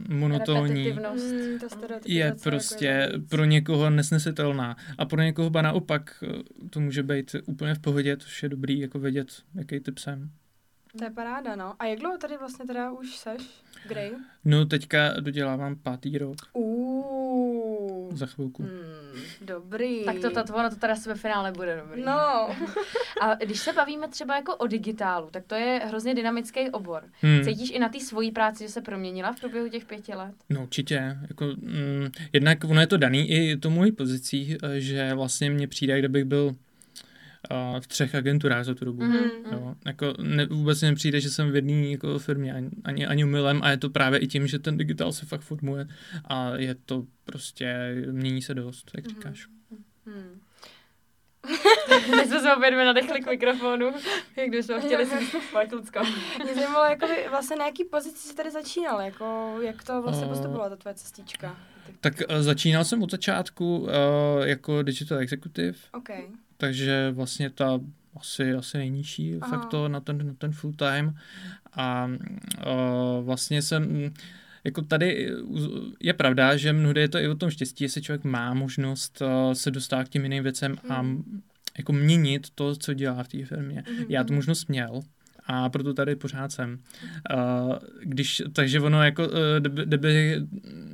[0.10, 0.92] monotónní.
[0.92, 1.60] Mm,
[2.06, 3.30] je jako prostě je víc.
[3.30, 4.76] pro někoho nesnesitelná.
[4.98, 8.80] A pro někoho ba naopak eh, to může být úplně v pohodě, což je dobrý
[8.80, 10.30] jako vědět, jaký typ jsem.
[10.98, 11.74] To je paráda, no.
[11.80, 13.42] A jak dlouho tady vlastně teda už seš?
[13.88, 14.12] Grey?
[14.46, 18.10] No teďka dodělávám pátý rok Uuu.
[18.14, 18.64] za chvilku.
[18.64, 20.06] Hmm, dobrý.
[20.06, 22.04] Tak to, to, ono to teda ve finále bude dobrý.
[22.06, 22.50] No.
[23.22, 27.04] A když se bavíme třeba jako o digitálu, tak to je hrozně dynamický obor.
[27.22, 27.44] Hmm.
[27.44, 30.34] Cítíš i na té svojí práci, že se proměnila v průběhu těch pěti let?
[30.50, 31.18] No určitě.
[31.30, 36.00] Jako, mm, jednak ono je to daný i to mojí pozicí, že vlastně mně přijde,
[36.00, 36.56] kdybych byl
[37.52, 39.04] uh, v třech agenturách za tu dobu.
[39.04, 39.24] Mhm.
[39.52, 43.24] Jo, jako ne, vůbec mi nepřijde, že jsem v jedné jako firmě ani, ani, ani
[43.24, 45.88] umylem a je to právě i tím, že ten digitál se fakt formuje
[46.26, 49.16] a je to prostě, mění se dost, jak Mhm.
[49.16, 49.48] říkáš.
[50.06, 50.40] Hmm.
[52.16, 53.92] My jsme se opět nadechli k mikrofonu,
[54.36, 55.16] jak když jsme chtěli si
[55.50, 56.00] Spartulsko.
[56.44, 60.26] Mě zajímalo, jako by vlastně na jaký pozici jsi tady začínal, jako jak to vlastně
[60.26, 61.58] Eh, postupovala ta tvoje cestička.
[62.02, 63.90] Tak uh, začínal jsem od začátku uh,
[64.44, 66.10] jako digital executive, OK.
[66.62, 67.80] Takže vlastně ta
[68.16, 69.50] asi, asi nejnižší Aha.
[69.50, 71.18] fakt to na ten, na ten full time
[71.74, 74.12] a uh, vlastně jsem
[74.64, 75.32] jako tady
[76.00, 79.54] je pravda, že mnohdy je to i o tom štěstí, jestli člověk má možnost uh,
[79.54, 81.42] se dostat k těm jiným věcem a Hmm.
[81.78, 83.84] jako měnit to, co dělá v té firmě.
[83.88, 84.06] Mhm.
[84.10, 85.02] Já tu možnost měl
[85.46, 86.80] a proto tady pořád jsem.
[87.36, 90.42] Uh, když, takže ono jako, uh, kdyby, kdyby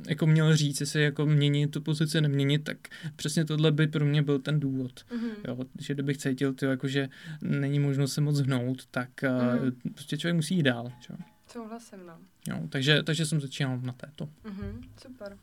[0.08, 2.76] jako měl říct, jestli jako měnit tu pozici, neměnit, tak
[3.16, 4.92] přesně tohle by pro mě byl ten důvod.
[5.14, 5.30] Mhm.
[5.48, 7.08] Jo, že kdybych cítil, tyjo, jako, že
[7.42, 9.72] není možnost se moc hnout, tak uh, Mhm.
[9.94, 10.92] prostě člověk musí jít dál.
[11.10, 11.16] Jo.
[11.52, 12.18] Souhlasím, no.
[12.48, 14.28] Jo, takže, takže jsem začínal na této.
[14.44, 14.80] Mhm.
[15.02, 15.36] Super.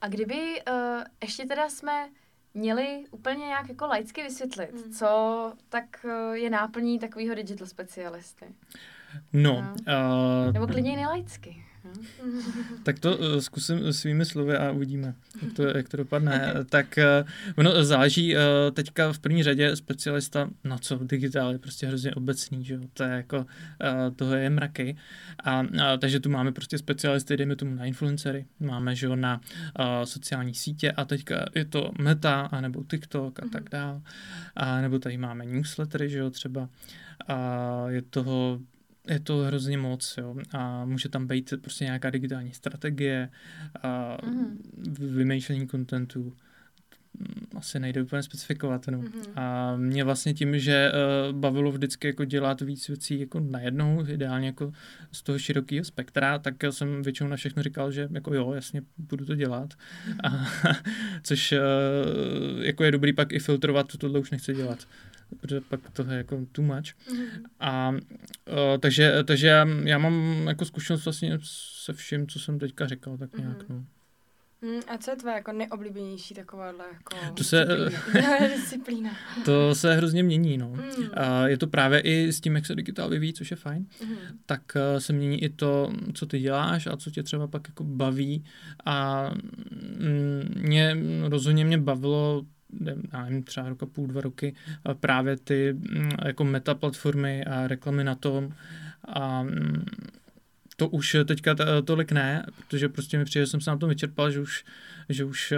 [0.00, 0.74] A kdyby uh,
[1.22, 2.08] ještě teda jsme
[2.54, 4.92] měli úplně nějak jako laicky vysvětlit, Mm.
[4.92, 8.46] co tak uh, je náplní takového digital specialisty.
[9.32, 11.64] No, uh, Nebo klidně i nelaicky.
[11.96, 12.42] Hm?
[12.82, 16.54] tak to uh, zkusím svými slovy a uvidíme, jak to, jak to dopadne.
[16.68, 18.40] tak uh, ono záleží uh,
[18.72, 22.80] teďka v první řadě specialista na co digitál je prostě hrozně obecný, že jo?
[22.94, 23.46] To je jako,
[24.16, 24.96] toho je mraky.
[25.44, 25.66] A, uh,
[25.98, 29.40] takže tu máme prostě specialisty, dejme tomu na influencery, máme, že jo, na
[29.78, 33.52] uh, sociální sítě a teďka je to Meta, anebo TikTok a Mhm.
[33.52, 34.02] tak dál.
[34.56, 36.68] A nebo tady máme newslettery, že jo, třeba.
[37.28, 38.60] A je toho
[39.08, 40.34] je to hrozně moc, jo.
[40.52, 43.28] A může tam být prostě nějaká digitální strategie,
[43.82, 44.58] a Mhm.
[45.16, 46.32] vymýšlení kontentu.
[47.20, 48.98] Mm, Asi nejde úplně specifikovat, no.
[48.98, 49.12] Mhm.
[49.36, 50.92] A mě vlastně tím, že
[51.30, 54.72] uh, bavilo vždycky jako dělat víc věcí jako najednou, ideálně jako
[55.12, 59.24] z toho širokého spektra, tak jsem většinou na všechno říkal, že jako jo, jasně, budu
[59.24, 59.74] to dělat.
[60.24, 60.46] A,
[61.22, 64.86] což uh, jako je dobrý pak i filtrovat, tohle už nechci dělat
[65.40, 67.12] protože pak to je jako too much.
[67.12, 67.26] Mhm.
[67.60, 67.96] A uh,
[68.80, 69.46] takže, takže
[69.84, 73.78] já, mám jako zkušenost vlastně se vším, co jsem teďka říkal, tak nějak, Mhm.
[73.78, 73.84] no.
[74.62, 78.38] Mm, a co je tvoje jako nejoblíbenější takováhle jako To se, disciplína?
[78.56, 79.10] disciplína.
[79.44, 80.68] to se hrozně mění, no.
[80.68, 81.08] Mm.
[81.14, 84.16] A je to právě i s tím, jak se digitál vyvíjí, což je fajn, Mhm.
[84.46, 87.84] tak uh, se mění i to, co ty děláš a co tě třeba pak jako
[87.84, 88.44] baví.
[88.84, 89.30] A
[89.98, 90.96] mm, mě
[91.28, 94.54] rozhodně mě bavilo nevím, třeba roka půl, dva roky,
[94.84, 98.52] a právě ty mm, jako meta platformy a reklamy na tom.
[99.04, 99.84] A mm,
[100.78, 103.88] to už teďka t- tolik ne, protože prostě mi přijde, že jsem se na tom
[103.88, 104.64] vyčerpal, že už,
[105.08, 105.52] že už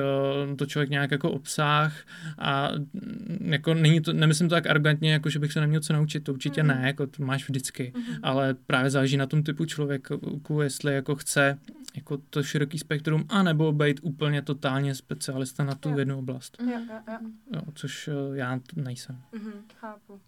[0.51, 1.95] uh, to člověk nějak jako obsah
[2.39, 5.93] a mm, jako není to, nemyslím to tak arrogantně, jako že bych se neměl co
[5.93, 6.69] naučit, to určitě Mhm.
[6.81, 8.17] ne, jako to máš vždycky, Mhm.
[8.23, 11.59] ale právě záleží na tom typu člověku, jestli jako chce
[11.97, 15.99] jako to široký spektrum, anebo být úplně totálně specialista na tu Jo.
[15.99, 17.19] jednu oblast, Jo, jo, jo.
[17.55, 19.19] jo, což já nejsem.
[19.33, 20.21] Mhm, chápu.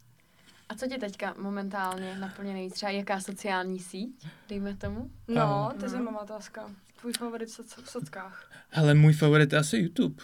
[0.69, 2.75] A co tě teďka momentálně naplně nejvíc?
[2.75, 5.11] Třeba jaká sociální síť, dejme tomu?
[5.29, 6.71] No, to je zajímavá otázka.
[7.01, 8.51] Tvůj favorit v, soc- v sockách.
[8.73, 10.23] Ale můj favorit je asi YouTube.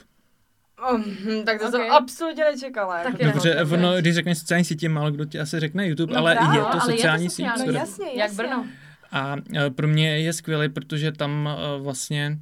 [0.90, 1.70] Oh, hm, tak to Ok.
[1.70, 3.02] jsem absolutně nečekala.
[3.02, 3.24] Tak jako.
[3.24, 6.34] je Dobře, ono, když řekneš sociální sítě, málo kdo ti asi řekne YouTube, No ale
[6.36, 7.46] právě, je to ale je to sociální síť.
[7.46, 8.20] sociální No jasně, jasně.
[8.22, 8.66] Jak Brno?
[9.12, 12.38] A e, pro mě je skvělý, protože tam e, vlastně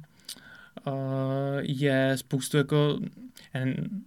[0.87, 0.91] e,
[1.61, 2.99] je spoustu jako,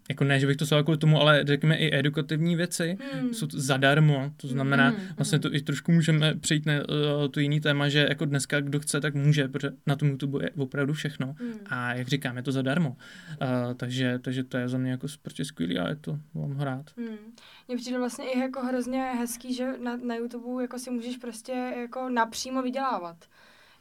[0.09, 3.35] jako ne, že bych to slovo kvůli tomu, ale řekněme i edukativní věci Hmm.
[3.35, 7.41] jsou to zadarmo, to znamená, Mhm, vlastně to i trošku můžeme přejít na uh, to
[7.41, 10.93] jiný téma, že jako dneska kdo chce, tak může, protože na tom YouTube je opravdu
[10.93, 11.53] všechno Hmm.
[11.67, 15.45] a jak říkám, je to zadarmo, uh, takže, takže to je za mě jako prostě
[15.45, 16.87] skvělý a je to, mám ho rád.
[16.97, 17.09] Hmm.
[17.69, 21.53] Mně přijde vlastně i jako hrozně hezký, že na, na YouTube jako si můžeš prostě
[21.81, 23.17] jako napřímo vydělávat.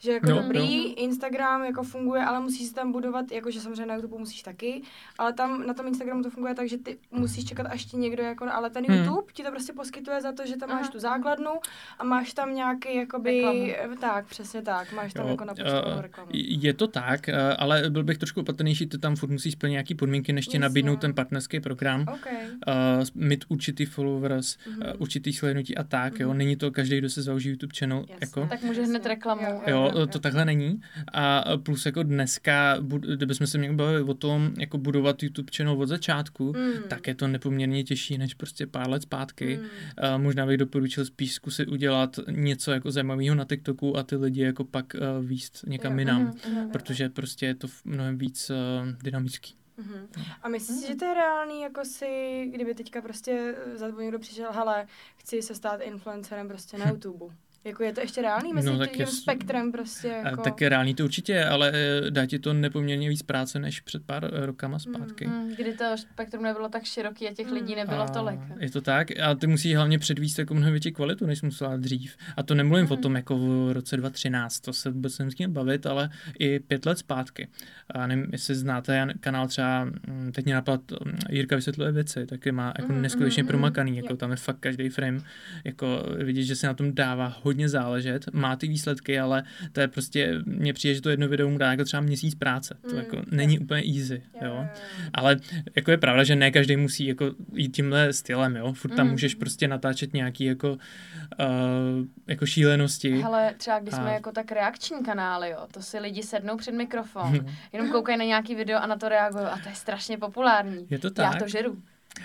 [0.02, 0.94] Že jako Jo, dobrý, jo.
[0.98, 4.82] Instagram jako funguje, ale musíš si tam budovat, jakože samozřejmě na YouTube musíš taky,
[5.18, 8.24] ale tam na tom Instagramu to funguje tak, že ty musíš čekat, až ti někdo
[8.24, 8.98] jako, ale ten Hmm.
[8.98, 10.90] YouTube ti to prostě poskytuje za to, že tam máš Aha.
[10.92, 11.52] tu základnu
[12.00, 13.96] a máš tam nějaký jakoby, Reklamu.
[13.96, 16.30] tak, přesně tak, máš tam Jo, jako napočtovanou eh, reklamu.
[16.34, 19.96] Je to tak, eh, ale byl bych trošku opatrnější, ty tam furt musíš splnit nějaký
[19.96, 22.06] podmínky, než ti nabídnou ten partnerský program.
[22.14, 22.26] OK.
[22.68, 22.74] Uh,
[23.16, 24.78] mít určitý followers, Mhm.
[24.82, 26.30] uh, určitý slednutí a tak, jo.
[26.30, 26.38] Mhm.
[26.38, 28.16] Není to každý, kdo se založí YouTube channel, Jasně.
[28.22, 28.48] jako.
[28.50, 29.42] Tak může hned reklamu.
[29.42, 30.82] Jo, Jo, jo, to takhle není.
[31.14, 32.78] A plus jako dneska,
[33.16, 36.84] kdybychom se měli bavit o tom, jako budovat YouTube channel od začátku, Hmm.
[36.88, 39.56] tak je to nepoměrně těžší než prostě pár let zpátky.
[39.56, 39.66] Hmm.
[39.98, 44.42] A možná bych doporučil spíš zkusit udělat něco jako zajímavého na TikToku a ty lidi
[44.42, 44.86] jako pak
[45.20, 46.00] uh, výst někam Jo.
[46.00, 46.70] jinam, Mhm, mhm.
[46.72, 48.56] protože prostě je to mnohem víc uh,
[49.04, 49.56] dynamický.
[49.78, 50.08] Mhm.
[50.44, 50.92] A myslíš si, Mhm.
[50.94, 55.42] že to je reálný, jako si, kdyby teďka prostě za tebou někdo přišel, hele, chci
[55.42, 57.36] se stát influencerem prostě na YouTube.
[57.64, 60.42] Jako je to ještě reálný mezi No, tím je- spektrem prostě Jako...
[60.42, 63.80] Tak je reálný to určitě, je, ale eh, dá ti to nepoměrně víc práce než
[63.80, 65.28] před pár rokama zpátky.
[65.28, 67.54] Mm, Kdy to spektrum nebylo tak široký a těch Mm.
[67.54, 68.40] lidí nebylo A tolik.
[68.60, 72.18] Je to tak a ty musíš hlavně předvíst jako mnohem větší kvalitu, než musela dřív.
[72.38, 72.92] A to nemluvím Mm.
[72.92, 76.98] o tom jako v roce 2013, to se vůbec nemusím bavit, ale i pět let
[76.98, 77.48] zpátky.
[77.92, 80.82] A nevím, jestli znáte kanál třeba, mm, teď mě napad
[81.30, 84.18] Jirka vysvětluje věci, taky má jako Mm, neskutečně mm, promakaný, mm, jako jo.
[84.18, 85.20] tam je fakt každý frame,
[85.64, 89.88] jako vidět, že se na tom dává hodně záležet, má ty výsledky, ale to je
[89.88, 92.98] prostě, mně přijde, že to jedno video mu dá jako třeba měsíc práce, to Mm,
[92.98, 93.24] jako jo.
[93.32, 94.68] není úplně easy, Jo, jo.
[95.14, 95.38] Ale
[95.76, 98.74] jako je pravda, že ne každý musí jako jít tímhle stylem, jo.
[98.74, 99.12] Furt tam Mm.
[99.12, 100.78] můžeš prostě natáčet nějaký jako, uh,
[102.28, 103.22] jako šílenosti.
[103.22, 106.72] Hele, třeba když jsme A- jako tak reakční kanály, jo, to si lidi sednou před
[106.72, 110.18] mikrofon, No, jenom koukají na nějaký video a na to reagují a to je strašně
[110.18, 110.88] populární.
[110.90, 111.40] je to Já tak.
[111.44, 111.78] to žeru.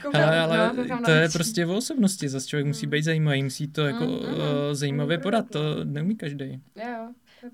[0.02, 2.90] Koukám, Hele, ale no, koukám na to je prostě o osobnosti, zase člověk musí Mm.
[2.90, 4.34] být zajímavý, musí to jako Mm, uh, mm,
[4.72, 6.60] zajímavě mm, podat, to neumí každý.
[6.76, 7.08] Jo,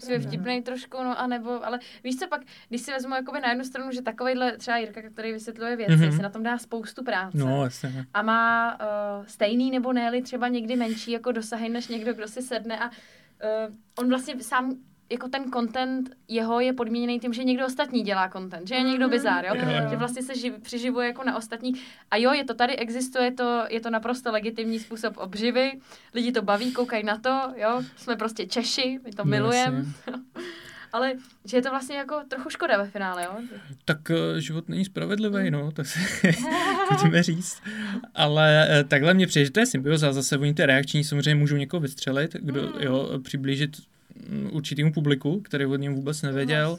[0.07, 3.41] to je vtipnej trošku, no a nebo, ale víš co pak, když si vezmu jakoby
[3.41, 6.05] na jednu stranu, že takovýhle třeba Jirka, který vysvětluje věci, Mhm.
[6.05, 6.17] mm-hmm.
[6.17, 7.39] si na tom dá spoustu práce.
[7.39, 8.07] No, jasně.
[8.15, 12.43] a má uh, stejný nebo ne třeba někdy menší jako dosahy než někdo, kdo si
[12.43, 12.95] sedne a uh,
[13.99, 14.75] on vlastně sám
[15.13, 19.05] jako ten content jeho je podmíněný tím, že někdo ostatní dělá content, že je někdo
[19.07, 19.11] Mhm.
[19.11, 19.55] bizár, jo?
[19.57, 19.91] Jo.
[19.91, 21.73] že vlastně se živ, přiživuje jako na ostatní.
[22.11, 25.73] A jo, je to tady, existuje to, je to naprosto legitimní způsob obživy,
[26.15, 29.85] lidi to baví, koukají na to, jo, jsme prostě Češi, my to No, milujeme,
[30.93, 31.13] ale
[31.45, 33.31] že je to vlastně jako trochu škoda ve finále, jo?
[33.85, 35.99] Tak uh, život není spravedlivý, no, tak si
[36.89, 37.63] pojďme říct.
[38.15, 41.57] Ale uh, takhle mě přijde, že to je symbioza, zase oni ty reakční samozřejmě můžou
[41.57, 42.73] někoho vystřelit, kdo, Mm.
[42.79, 43.85] jo, přiblížit mm,
[44.51, 46.79] určitýmu publiku, který o něm vůbec nevěděl.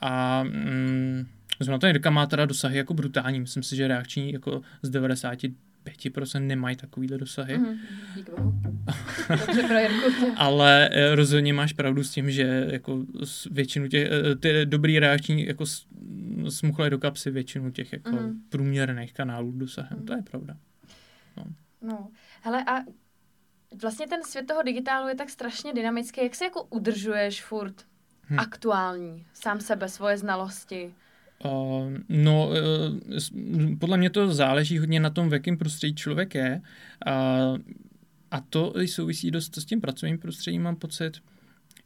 [0.00, 1.26] A mm,
[1.60, 3.40] zrovna to Jirka má teda dosahy jako brutální.
[3.40, 7.58] Myslím si, že reakční jako z 95% nemají takovýhle dosahy.
[7.58, 7.78] Mhm.
[8.16, 8.54] Dík bohu.
[10.36, 14.98] Ale eh, rozhodně máš pravdu s tím, že jako s většinu těch, eh, ty dobrý
[14.98, 15.86] reakční jako s-
[16.48, 18.40] smuchlej do kapsy většinu těch jako Mhm.
[18.48, 19.98] průměrných kanálů dosahem.
[19.98, 20.06] Mhm.
[20.06, 20.56] To je pravda.
[21.82, 22.08] No,
[22.42, 22.80] hele a
[23.82, 26.22] vlastně ten svět toho digitálu je tak strašně dynamický.
[26.22, 27.74] Jak se jako udržuješ furt
[28.30, 28.38] Hm.
[28.38, 30.94] aktuální, sám sebe, svoje znalosti?
[31.44, 36.62] Uh, no, uh, podle mě to záleží hodně na tom, v jakém prostředí člověk je.
[37.06, 37.58] Uh,
[38.30, 41.20] a to i souvisí dost s tím pracovním prostředím, mám pocit.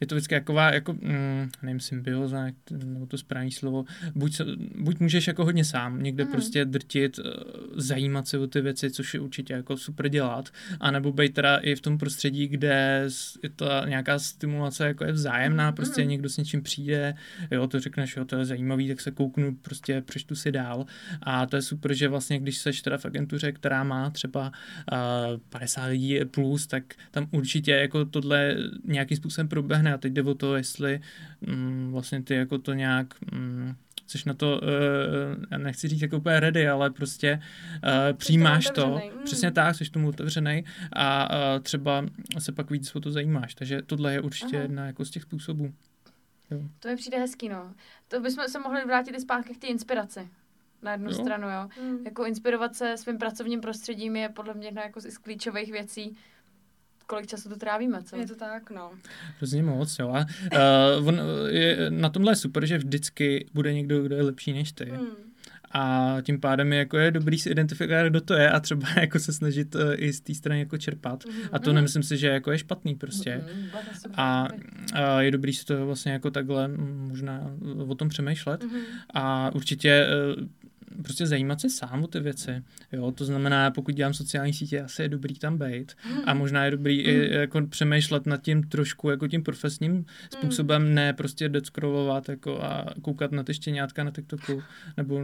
[0.01, 2.47] Je to vždycky taková, jako, mm, nevím, symbioza,
[2.85, 3.85] nebo to správný slovo.
[4.15, 4.41] Buď,
[4.79, 6.29] buď můžeš jako hodně sám, někde Mhm.
[6.31, 6.33] mm.
[6.33, 7.23] prostě drtit, eh,
[7.75, 10.49] zajímat se o ty věci, což je určitě jako super dělat,
[10.81, 13.05] anebo být teda i v tom prostředí, kde
[13.43, 16.11] je ta nějaká stimulace jako je vzájemná, prostě Mhm.
[16.11, 17.15] někdo s něčím přijde,
[17.51, 20.87] jo, to řekneš, jo, to je zajímavý, tak se kouknu, prostě přečtu si dál.
[21.23, 24.53] A to je super, že vlastně, když seš teda v agentuře, která má třeba
[24.93, 24.99] uh,
[25.49, 30.35] 50 lidí plus, tak tam určitě jako tohle nějakým způsobem proběhne a teď jde o
[30.35, 31.01] to, jestli
[31.41, 33.75] mm, vlastně ty jako to nějak mm,
[34.07, 37.43] jsi na to, uh, já nechci říct jako úplně ready, ale prostě
[37.85, 39.25] uh, přijímáš to, otevřenej, mm.
[39.25, 42.05] přesně tak, jsi tomu otevřený a uh, třeba
[42.39, 44.63] se pak víc o to zajímáš, takže tohle je určitě Aha.
[44.63, 45.73] jedna jako z těch způsobů.
[46.81, 47.75] To mi přijde hezký, no.
[48.09, 50.29] To bychom se mohli vrátit i zpátky k té inspiraci.
[50.83, 51.15] Na jednu Jo.
[51.15, 51.69] stranu, jo.
[51.83, 52.05] Mm.
[52.05, 56.17] Jako inspirovat se svým pracovním prostředím je podle mě jedna jako z z klíčových věcí.
[57.09, 58.17] Kolik času to trávíme, co?
[58.17, 58.91] Je to tak, no.
[59.39, 60.09] Hrozně moc, jo.
[60.09, 60.27] A
[60.99, 64.73] uh, on, je, na tomhle je super, že vždycky bude někdo, kdo je lepší než
[64.73, 64.85] ty.
[64.85, 65.07] Mm.
[65.73, 69.19] a tím pádem je, jako je dobrý si identifikovat, kdo to je a třeba jako
[69.19, 71.25] se snažit uh, i z té strany jako čerpat.
[71.27, 71.41] Mhm.
[71.53, 73.45] A to nemyslím si, že jako je špatný prostě.
[74.15, 74.49] A,
[74.95, 76.69] a je dobrý si to vlastně jako takhle
[77.09, 77.51] možná
[77.87, 78.65] o tom přemýšlet.
[78.65, 78.81] Mhm.
[79.15, 80.07] A určitě
[80.37, 80.45] uh,
[81.03, 82.63] prostě zajímat se sám o ty věci.
[82.93, 85.93] Jo, to znamená, pokud dělám sociální sítě, asi je dobrý tam být.
[86.25, 87.23] A možná je dobrý Hmm.
[87.23, 92.85] i jako přemýšlet nad tím trošku jako tím profesním způsobem, ne prostě deckrolovat jako a
[93.03, 94.63] koukat na ty štěňátka na TikToku
[94.97, 95.21] nebo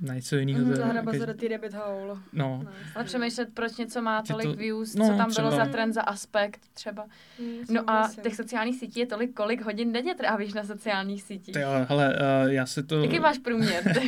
[0.00, 0.64] na něco jiného.
[0.64, 2.16] Do té rabbit hole.
[2.32, 5.48] No, Ale přemýšlet, proč něco má Že to- tolik views, no, co tam třeba.
[5.50, 7.06] bylo za trend, za aspekt třeba.
[7.40, 11.52] Mm, No a těch sociálních sítí je tolik, kolik hodin denně trávíš na sociálních sítích?
[11.54, 13.02] to jo, hele, uh, já se to...
[13.02, 13.82] Jaký máš průměr?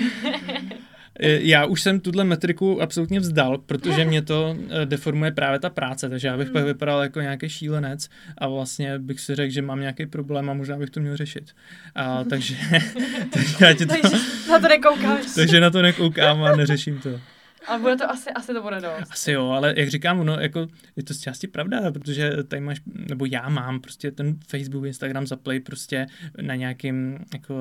[1.23, 5.71] Eh, Já už jsem tuhle metriku absolutně vzdal, protože mě to eh, deformuje právě ta
[5.71, 6.53] práce, takže já bych Hmm.
[6.55, 8.09] pak vypadal jako nějaký šílenec
[8.39, 11.51] a vlastně bych si řekl, že mám nějaký problém a možná bych to měl řešit.
[11.95, 12.55] A, takže,
[13.33, 14.11] takže, já ti to, Takže
[14.51, 15.27] na to nekoukáš.
[15.35, 17.21] takže na to nekoukám a neřeším to.
[17.67, 19.11] Ale bude to asi, asi to bude dost.
[19.11, 22.81] Asi jo, ale jak říkám, no, jako, je to z části pravda, protože tady máš,
[23.09, 26.07] nebo já mám prostě ten Facebook, Instagram zaplay prostě
[26.43, 27.55] na nějakým jako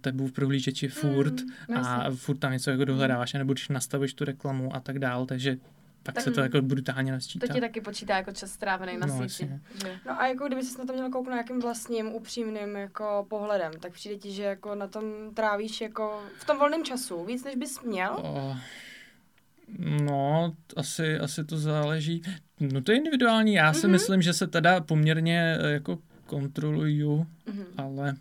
[0.00, 1.34] tebu v prohlížeči furt
[1.68, 2.16] no a jasně.
[2.16, 5.56] furt tam něco jako dohledáváš, nebo když nastavíš tu reklamu a tak dál, takže
[6.02, 6.44] tak, Tak se to mm.
[6.44, 7.46] jako brutálně To nasčítá.
[7.54, 9.50] ti taky počítá jako čas strávený na No, síti.
[10.06, 13.92] No a jako kdyby se na to měl kouknout nějakým vlastním, upřímným jako pohledem, tak
[13.92, 15.04] přijde ti, že jako na tom
[15.34, 18.12] trávíš jako v tom volném času víc, než bys měl?
[18.22, 18.56] O,
[20.04, 22.22] no, asi, asi to záleží.
[22.60, 23.92] No to je individuální, já si Mhm.
[23.92, 27.64] myslím, že se teda poměrně eh, jako kontroluju, Mhm.
[27.76, 28.14] ale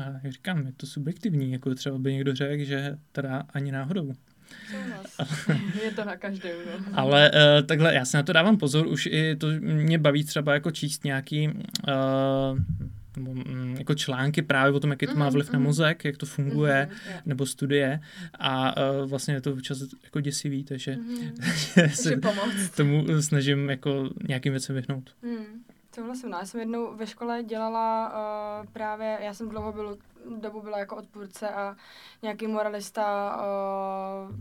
[0.00, 4.12] eh, jak říkám, je to subjektivní, jako třeba by někdo řekl, že teda ani náhodou.
[5.84, 6.52] Je to na každém.
[6.66, 6.98] No.
[6.98, 10.54] Ale uh, takhle, já se na to dávám pozor, už i to mě baví třeba
[10.54, 11.54] jako číst nějaký uh,
[13.16, 15.66] nebo, mm, jako články právě o tom, jaký to má Mhm, vliv na mhm.
[15.66, 18.00] mozek, jak to funguje, Mhm, nebo studie
[18.38, 20.96] a uh, vlastně je to občas jako děsivý, takže
[21.94, 22.70] se pomoct.
[22.76, 25.10] tomu snažím jako nějakým věcem vyhnout.
[25.22, 25.44] Hmm.
[25.94, 26.38] Souhlasím, no.
[26.38, 28.12] Já jsem jednou ve škole dělala
[28.62, 29.98] uh, právě, já jsem dlouho byl,
[30.40, 31.76] dobu byla jako odpůrce a
[32.22, 34.36] nějaký moralista uh,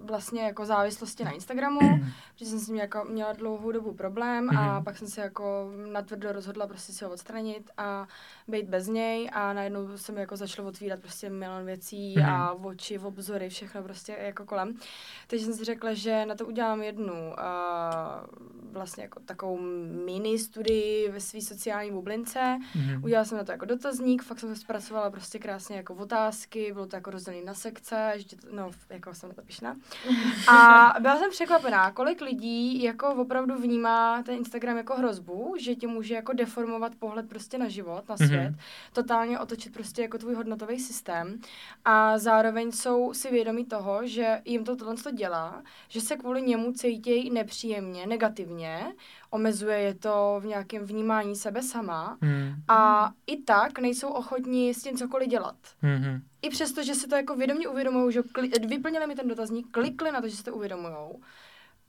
[0.00, 1.80] vlastně jako závislosti na Instagramu,
[2.36, 4.84] že jsem s ním jako měla dlouhou dobu problém a Mhm.
[4.84, 8.06] pak jsem se jako natvrdo rozhodla prostě si ho odstranit a
[8.48, 12.30] být bez něj a najednou se mi jako začalo otvírat prostě milion věcí Mhm.
[12.30, 14.74] a oči, obzory, všechno prostě jako kolem.
[15.26, 17.32] Takže jsem si řekla, že na to udělám jednu uh,
[18.72, 19.58] vlastně jako takovou
[20.06, 22.58] mini studii ve své sociální bublince.
[22.74, 23.04] Mhm.
[23.04, 26.72] Udělala jsem na to jako dotazník, fakt jsem to zpracovala prostě krásně jako v otázky,
[26.72, 29.76] bylo to jako rozdělené na sekce, že to, no, jako jsem na to pišná.
[30.48, 35.86] A byla jsem překvapená, kolik lidí jako opravdu vnímá ten Instagram jako hrozbu, že tě
[35.86, 38.46] může jako deformovat pohled prostě na život, na Mhm.
[38.54, 38.60] svět,
[38.92, 41.40] totálně otočit prostě jako tvůj hodnotový systém
[41.84, 46.42] a zároveň jsou si vědomí toho, že jim to tohle to dělá, že se kvůli
[46.42, 48.92] němu cítějí nepříjemně, negativně,
[49.30, 52.54] omezuje je to v nějakém vnímání sebe sama Mhm.
[52.68, 55.56] a i tak nejsou ochotní s tím cokoliv dělat.
[55.82, 56.22] Mhm.
[56.42, 60.12] I přesto, že si to jako vědomě uvědomují, že kli- vyplnili mi ten dotazník, klikli
[60.12, 61.20] na to, že si to uvědomujou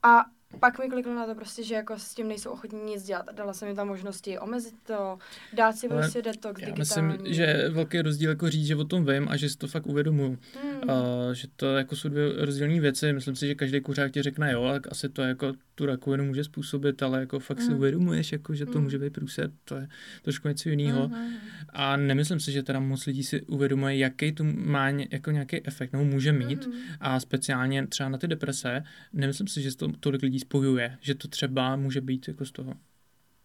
[0.03, 0.25] a
[0.59, 3.25] pak mi klikli na to prostě, že jako s tím nejsou ochotní nic dělat.
[3.35, 5.17] Dala jsem mi tam možnosti omezit to,
[5.53, 7.07] dát si Ale prostě detox Já digitální.
[7.07, 9.67] myslím, že je velký rozdíl jako říct, že o tom vím a že si to
[9.67, 10.37] fakt uvědomuju.
[10.63, 10.73] Hmm.
[10.89, 13.13] Uh, že to jako jsou dvě rozdílné věci.
[13.13, 16.43] Myslím si, že každý kuřák ti řekne, jo, tak asi to jako tu rakovinu může
[16.43, 17.75] způsobit, ale jako fakt si Mm.
[17.77, 18.83] uvědomuješ, jako, že to Mm.
[18.83, 19.87] může být průset, to je
[20.21, 21.07] trošku něco jiného.
[21.07, 21.33] Mhm.
[21.69, 25.67] A nemyslím si, že teda moc lidí si uvědomuje, jaký to má ně, jako nějaký
[25.67, 26.67] efekt, nebo může mít.
[26.67, 26.77] Mhm.
[26.99, 28.83] A speciálně třeba na ty deprese,
[29.13, 32.73] nemyslím si, že to tolik lidí spojuje, že to třeba může být jako z toho.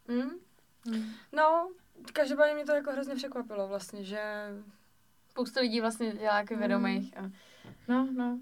[0.09, 0.30] Hmm.
[0.90, 1.05] Mhm.
[1.36, 1.68] No,
[2.12, 4.20] každopádně mě to jako hrozně překvapilo vlastně, že
[5.30, 6.61] Spoustu lidí vlastně dělá jako Mm.
[6.61, 7.16] vědomých.
[7.18, 7.30] A...
[7.88, 8.38] No, no.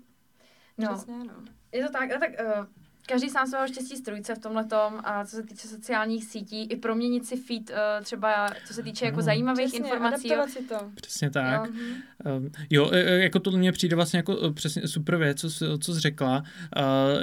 [0.79, 1.35] No, přesně, no.
[1.73, 2.67] je to tak, no tak uh,
[3.07, 4.67] každý sám svého štěstí strujce v tomhle
[5.05, 9.05] a co se týče sociálních sítí, i proměnit si feed uh, třeba, co se týče
[9.05, 9.23] jako Ano.
[9.23, 10.29] zajímavých Přesně, informací.
[10.29, 10.45] jo.
[10.49, 10.91] si to.
[10.95, 11.67] Přesně tak.
[11.67, 11.73] Jo.
[11.73, 12.37] mhm.
[12.45, 15.51] Um, jo, e, e, jako to mně přijde vlastně jako e, přesně super věc, co,
[15.51, 16.43] jsi- co jsi řekla.
[16.77, 17.23] Uh,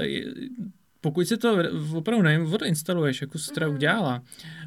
[1.01, 1.57] pokud si to
[1.93, 3.75] opravdu nevím, odinstaluješ, jako jsi teda Mhm.
[3.75, 4.15] udělala,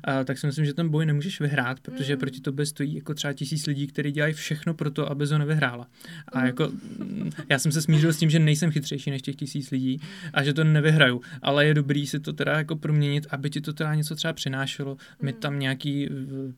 [0.08, 2.20] uh, tak si myslím, že ten boj nemůžeš vyhrát, protože Mhm.
[2.20, 5.86] proti tobě stojí jako třeba tisíc lidí, kteří dělají všechno pro to, aby ho nevyhrála.
[6.28, 6.46] A Mhm.
[6.46, 6.68] jako
[6.98, 10.00] mm, já jsem se smířil s tím, že nejsem chytřejší než těch tisíc lidí
[10.32, 13.72] a že to nevyhraju, ale je dobrý si to teda jako proměnit, aby ti to
[13.72, 16.08] teda něco třeba přinášelo, mít tam nějaký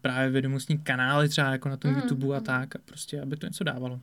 [0.01, 3.65] právě vědomostní kanály třeba jako na tom YouTube a tak a prostě, aby to něco
[3.65, 4.01] dávalo.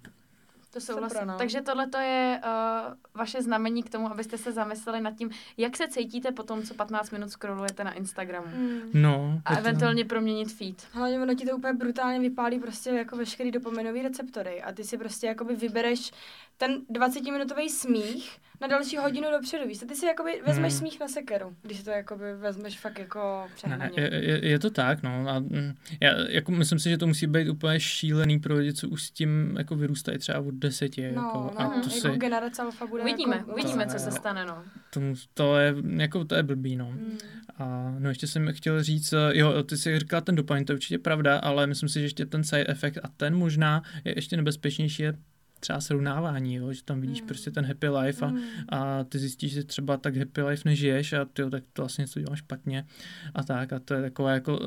[0.74, 1.10] To souhlasím.
[1.10, 1.38] Super, no.
[1.38, 5.78] Takže tohle to je uh, vaše znamení k tomu, abyste se zamysleli nad tím, jak
[5.78, 8.48] se cítíte po tom, co 15 minut scrollujete na Instagramu.
[8.56, 8.80] Mm.
[8.94, 9.42] No.
[9.46, 10.88] A je to- eventuálně proměnit feed.
[10.92, 14.98] Hlavně ono ti to úplně brutálně vypálí prostě jako veškerý dopaminový receptory a ty si
[14.98, 16.12] prostě jakoby vybereš
[16.58, 19.68] ten 20-minutový smích na další hodinu dopředu.
[19.68, 20.80] Víš, ty si jakoby vezmeš Hmm.
[20.80, 23.92] smích na sekeru, když si to jakoby vezmeš fakt jako Ne, přehnaně.
[23.98, 25.30] je, je, je to tak, no.
[25.30, 28.90] A, mm, já, jako myslím si, že to musí být úplně šílený pro lidi, co
[28.90, 31.02] už s tím jako vyrůstají třeba od deseti.
[31.02, 33.52] No, jako, no, a jako to, si, generace alfa bude Uvidíme, jako...
[33.52, 34.64] uvidíme, to co se stane, no.
[34.94, 35.02] to,
[35.34, 36.92] to, je, jako, to je blbý, no.
[36.92, 37.18] Mm.
[37.58, 40.76] A no ještě jsem chtěl říct, eh, jo, ty jsi říkala ten dopamin, to je
[40.76, 44.38] určitě pravda, ale myslím si, že ještě ten side effect a ten možná je ještě
[44.38, 45.14] nebezpečnější, je
[45.62, 47.28] třeba srovnávání, jo, že tam vidíš Mm.
[47.28, 48.40] prostě ten happy life a, Mm.
[48.70, 52.20] a ty zjistíš, že třeba tak happy life nežiješ a ty tak to vlastně něco
[52.20, 52.86] děláš špatně
[53.34, 54.66] a tak a to je taková jako uh,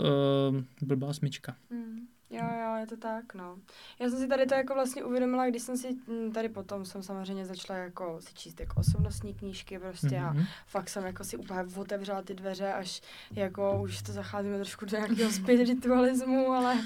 [0.82, 1.56] blbá smyčka.
[1.70, 1.98] Mm.
[2.34, 3.56] Jo, jo, je to tak, no.
[3.98, 7.02] Já jsem si tady to jako vlastně uvědomila, když jsem si mm, tady potom jsem
[7.02, 10.44] samozřejmě začala jako si číst jako osobnostní knížky prostě a Mhm.
[10.66, 13.00] fakt jsem jako si úplně otevřela ty dveře, až
[13.32, 16.78] jako už to zacházíme trošku do nějakého spiritualismu, ale,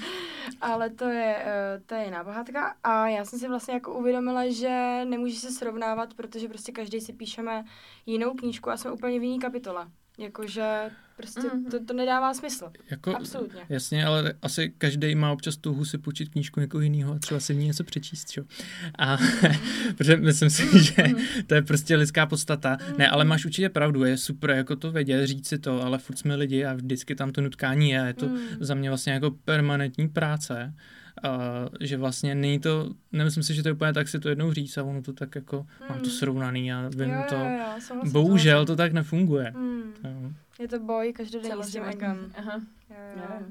[0.61, 2.75] ale to je, eh, to je jiná pohádka.
[2.83, 7.13] A já jsem si vlastně jako uvědomila, že nemůžeš se srovnávat, protože prostě každý si
[7.13, 7.63] píšeme
[8.05, 9.87] jinou knížku a jsme úplně v jiný kapitole.
[10.19, 10.63] Jakože
[11.17, 11.65] prostě Mhm.
[11.65, 12.71] to, to nedává smysl.
[12.91, 13.59] Jako, Absolutně.
[13.69, 17.53] Jasně, ale asi každý má občas touhu si půjčit knížku někoho jiného a třeba si
[17.53, 18.43] v ní něco přečíst, čo?
[18.99, 19.17] A
[19.97, 21.03] protože myslím si, že
[21.47, 22.77] to je prostě lidská podstata.
[22.97, 26.15] Ne, ale máš určitě pravdu, je super jako to vědět, říct si to, ale furt
[26.17, 28.03] jsme lidi a vždycky tam to nutkání je.
[28.07, 28.37] Je to Mm.
[28.59, 30.73] za mě vlastně jako permanentní práce.
[31.23, 31.39] A
[31.81, 34.77] že vlastně není to, nemyslím si, že to je úplně tak si to jednou říct
[34.77, 36.11] a ono to tak jako, mám to Mm.
[36.11, 37.35] srovnaný a vím jo, to.
[37.35, 37.41] Jo,
[37.95, 39.51] jo, Bohužel to tak nefunguje.
[39.55, 39.93] Mm.
[40.03, 40.31] Jo.
[40.59, 42.31] Je to boj každodenní s tím egem.
[42.37, 42.59] Aha.
[42.89, 43.45] Jo, jo.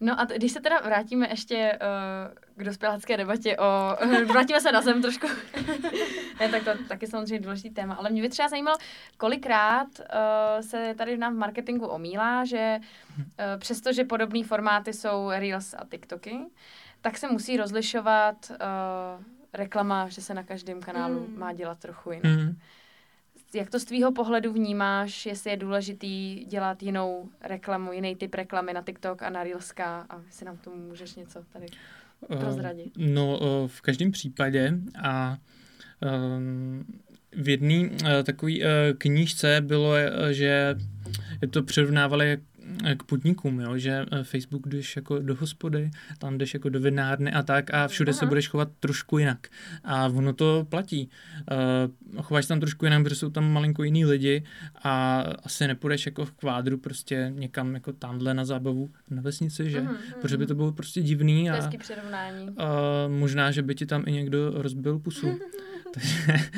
[0.00, 3.96] No a t- když se teda vrátíme ještě uh, k dospělácké debatě o...
[4.26, 5.26] vrátíme se na zem trošku.
[6.40, 7.94] ne, tak to taky samozřejmě důležitý téma.
[7.94, 8.76] Ale mě by třeba zajímalo,
[9.16, 12.78] kolikrát uh, se tady nám v marketingu omílá, že
[13.18, 13.24] uh,
[13.58, 16.38] přestože podobné formáty jsou Reels a TikToky,
[17.02, 21.38] tak se musí rozlišovat uh, reklama, že se na každém kanálu Mm.
[21.38, 22.24] má dělat trochu jinak.
[22.38, 22.56] Mhm.
[23.54, 28.72] Jak to z tvýho pohledu vnímáš, jestli je důležitý dělat jinou reklamu, jiný typ reklamy
[28.72, 31.66] na TikTok a na Reelska a jestli nám k tomu můžeš něco tady
[32.40, 32.86] prozradit?
[32.98, 34.72] Eh, No, eh, v každém případě
[35.02, 35.36] a
[36.00, 36.84] ehm,
[37.32, 37.88] v jedné
[38.24, 38.52] takové
[38.98, 40.74] knížce bylo, eh, že
[41.50, 42.40] to přirovnávali eh,
[42.96, 43.78] k podnikům, jo?
[43.78, 47.88] že eh, Facebook jdeš jako do hospody, tam jdeš jako do vinárny a tak a
[47.88, 48.18] všude Aha.
[48.18, 49.48] se budeš chovat trošku jinak.
[49.84, 51.08] A ono to platí.
[52.16, 54.44] Uh, chováš tam trošku jinak, protože jsou tam malinko jiný lidi
[54.82, 59.80] a asi nepůjdeš jako v kvádru prostě někam jako tamhle na zábavu na vesnici, že?
[59.80, 60.48] Mhm, Protože by mhm.
[60.48, 62.48] to bylo prostě divný a, přirovnání.
[62.56, 62.68] a
[63.08, 65.38] možná, že by ti tam i někdo rozbil pusu.
[65.94, 66.48] Takže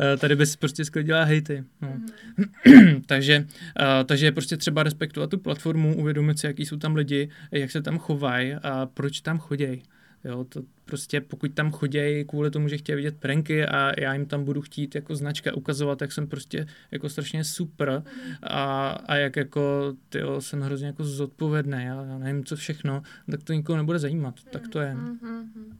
[0.00, 1.64] eh, tady bys prostě sklidila hejty.
[1.80, 1.88] No.
[2.36, 3.02] Mhm.
[3.06, 3.46] takže,
[3.80, 7.70] uh, takže je prostě třeba respektovat tu platformu, uvědomit si, jaký jsou tam lidi, jak
[7.70, 9.82] se tam chovají a proč tam chodějí.
[10.24, 14.26] Jo, to prostě pokud tam chodějí kvůli tomu, že chtějí vidět pranky a já jim
[14.26, 18.02] tam budu chtít jako značka ukazovat, jak jsem prostě jako strašně super
[18.42, 23.42] a, a jak jako tyjo, jsem hrozně jako zodpovědný a já nevím co všechno, tak
[23.42, 24.34] to nikoho nebude zajímat.
[24.50, 24.94] Tak to je.
[24.94, 25.76] Mhm, mhm.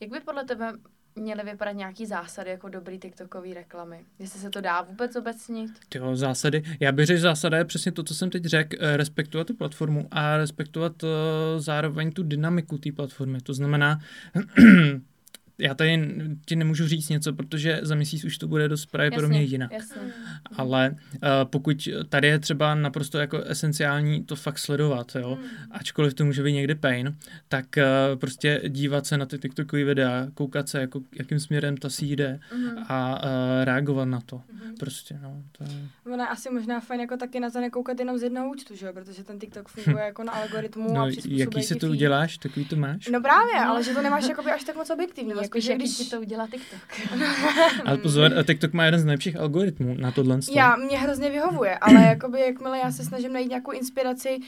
[0.00, 0.72] Jak by podle tebe
[1.16, 4.04] měly vypadat nějaký zásady jako dobrý TikTokový reklamy?
[4.18, 5.70] Jestli se to dá vůbec obecnit?
[5.88, 6.62] Tyjo, zásady.
[6.80, 10.08] Já bych řekl, zásada je přesně to, co jsem teď řekl, eh, respektovat tu platformu
[10.10, 11.08] a respektovat uh,
[11.58, 13.40] zároveň tu dynamiku té platformy.
[13.40, 14.00] To znamená,
[15.58, 16.14] já tady
[16.46, 19.72] ti nemůžu říct něco, protože za měsíc už to bude dost pravděpodobně jinak.
[19.72, 20.02] Jasně.
[20.56, 25.48] Ale uh, pokud tady je třeba naprosto jako esenciální to fakt sledovat, jo, Mm.
[25.70, 27.16] ačkoliv to může být někdy pain,
[27.48, 31.90] tak uh, prostě dívat se na ty TikTokové videa, koukat se, jako, jakým směrem ta
[31.90, 32.78] si jde Mhm.
[32.88, 33.28] a uh,
[33.64, 34.40] reagovat na to.
[34.52, 34.74] Mhm.
[34.78, 35.70] Prostě, no, to je...
[36.14, 38.86] Ono je asi možná fajn jako taky na to nekoukat jenom z jednoho účtu, že
[38.86, 38.92] jo?
[38.92, 41.90] Protože ten TikTok funguje jako na algoritmu a No, přizpůsobuje jaký si to feed.
[41.90, 43.08] uděláš, takový to máš?
[43.08, 43.68] No právě, No.
[43.70, 45.32] ale že to nemáš jakoby až tak moc objektivní.
[45.44, 45.96] Jako, spíš, že když...
[45.96, 46.80] ti to udělá TikTok.
[47.84, 50.38] Ale pozor, TikTok má jeden z nejlepších algoritmů na tohle.
[50.54, 54.38] Já, mě hrozně vyhovuje, ale jakoby jakmile já se snažím najít nějakou inspiraci,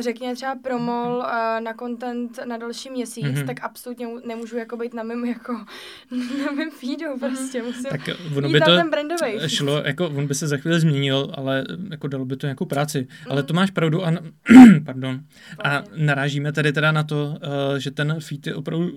[0.00, 1.24] řekněme třeba promol uh,
[1.64, 3.34] na content na další měsíc, Mhm.
[3.34, 3.46] mm-hmm.
[3.46, 5.52] tak absolutně nemůžu jako být na mém jako
[6.44, 8.00] na mém feedu prostě, musím Tak
[8.36, 9.32] ono jít by na to ten brandový.
[9.46, 13.06] šlo, jako on by se za chvíli změnil, ale jako dalo by to nějakou práci.
[13.30, 13.46] Ale Mhm.
[13.46, 14.12] to máš pravdu a,
[14.84, 15.20] pardon,
[15.64, 18.90] a narážíme tady teda na to, uh, že ten feed je opravdu,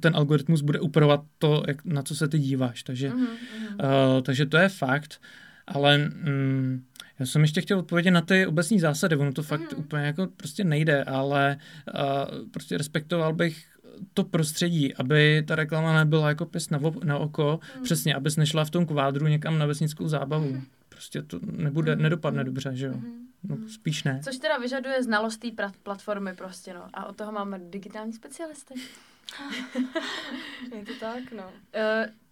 [0.00, 2.82] ten algoritmus bude upravovat to, jak, na co se ty díváš.
[2.82, 3.74] Takže, Mhm, mhm.
[4.16, 5.20] uh, takže to je fakt.
[5.66, 6.84] Ale mm,
[7.18, 9.16] já jsem ještě chtěl odpovědět na ty obecní zásady.
[9.16, 9.80] Ono to fakt Mhm.
[9.80, 11.56] úplně jako prostě nejde, ale
[11.94, 13.64] uh, prostě respektoval bych
[14.14, 17.84] to prostředí, aby ta reklama nebyla jako pes na, vo- na oko, Hmm.
[17.84, 20.48] přesně, abys nešla v tom kvádru někam na vesnickou zábavu.
[20.52, 20.62] Hmm.
[20.88, 22.92] Prostě to nebude, nedopadne dobře, že jo?
[22.94, 23.12] Mhm.
[23.48, 24.20] No, spíš ne.
[24.24, 25.48] Což teda vyžaduje znalost té
[25.82, 26.82] platformy prostě, no.
[26.94, 28.74] A od toho máme digitální specialisty.
[30.74, 31.44] Je to tak, no.
[31.46, 31.52] Uh,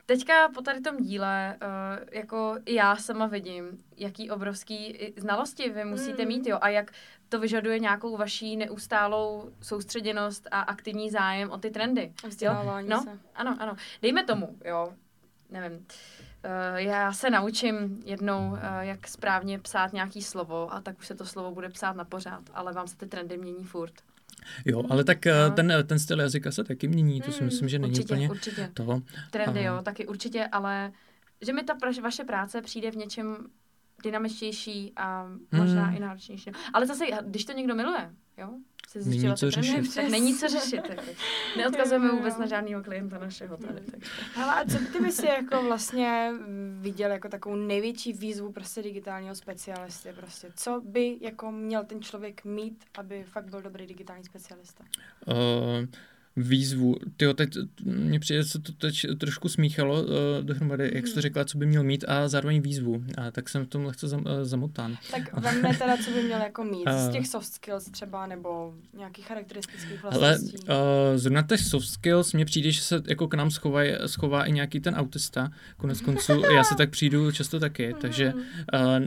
[0.07, 5.85] teďka po tady tom díle, uh, jako i já sama vidím, jaký obrovský znalosti vy
[5.85, 6.29] musíte Mm.
[6.29, 6.93] mít, jo, a jak
[7.29, 12.13] to vyžaduje nějakou vaší neustálou soustředěnost a aktivní zájem o ty trendy.
[12.27, 13.03] Vzdělávání No.
[13.03, 13.19] se.
[13.35, 13.77] Ano, ano.
[14.03, 14.95] Dejme tomu, jo,
[15.51, 15.73] nevím.
[15.73, 21.15] Uh, já se naučím jednou, uh, jak správně psát nějaký slovo a tak už se
[21.15, 23.93] to slovo bude psát na pořád, ale vám se ty trendy mění furt.
[24.65, 25.55] Jo, ale tak eh, No.
[25.55, 28.31] ten, ten styl jazyka se taky mění, to si Hmm, myslím, že není určitě, úplně
[28.31, 28.71] určitě.
[28.75, 29.03] toho.
[29.31, 30.93] Trendy, jo, taky určitě, ale
[31.41, 33.37] že mi ta praž, vaše práce přijde v něčem
[34.03, 35.97] dynamičtější a možná Hmm.
[35.97, 36.51] i náročnější.
[36.73, 38.51] Ale zase, když to někdo miluje, jo,
[38.89, 39.95] se Není co řešit.
[39.95, 40.83] tak není co řešit.
[40.89, 41.03] Jako.
[41.57, 43.81] Neodkazujeme Jo, jo, vůbec na žádného klienta našeho tady.
[43.81, 44.01] Tak.
[44.35, 46.33] Hele, a co ty bys si jako vlastně
[46.81, 50.49] viděl jako takovou největší výzvu prostě digitálního specialisty prostě?
[50.57, 54.85] Co by jako měl ten člověk mít, aby fakt byl dobrý digitální specialista?
[55.27, 55.35] Uh,
[56.37, 56.97] výzvu.
[57.17, 57.51] Tyjo, teď
[57.85, 60.09] mně přijde, se to teď trošku smíchalo uh,
[60.43, 61.23] dohromady, jak jsi to Mhm.
[61.23, 63.05] řekla, co by měl mít a zároveň výzvu.
[63.19, 64.97] A tak jsem v tom lehce zam, uh, zamotán.
[65.11, 67.13] Tak vemme teda, co by měl jako mít z Eh.
[67.13, 70.57] těch soft skills třeba, nebo nějakých charakteristických Ale vlastností.
[70.59, 70.65] uh,
[71.17, 74.81] zrovna těch soft skills mně přijde, že se jako k nám schovaj, schová i nějaký
[74.81, 75.51] ten autista.
[75.77, 78.43] Konec konců já se tak přijdu často taky, takže Mhm.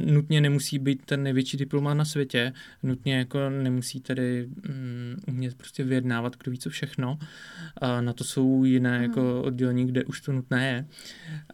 [0.06, 2.54] uh, nutně nemusí být ten největší diplomát na světě,
[2.84, 7.15] nutně jako nemusí tedy um, umět prostě vyjednávat, kdo ví co všechno.
[7.82, 9.02] Uh, na to jsou jiné Mhm.
[9.04, 10.86] jako oddělení, kde už to nutné je.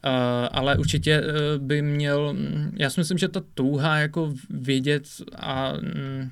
[0.05, 0.11] Uh,
[0.51, 1.27] ale určitě uh,
[1.65, 5.03] by měl, mm, já si myslím, že ta touha jako vědět
[5.35, 6.29] a mm,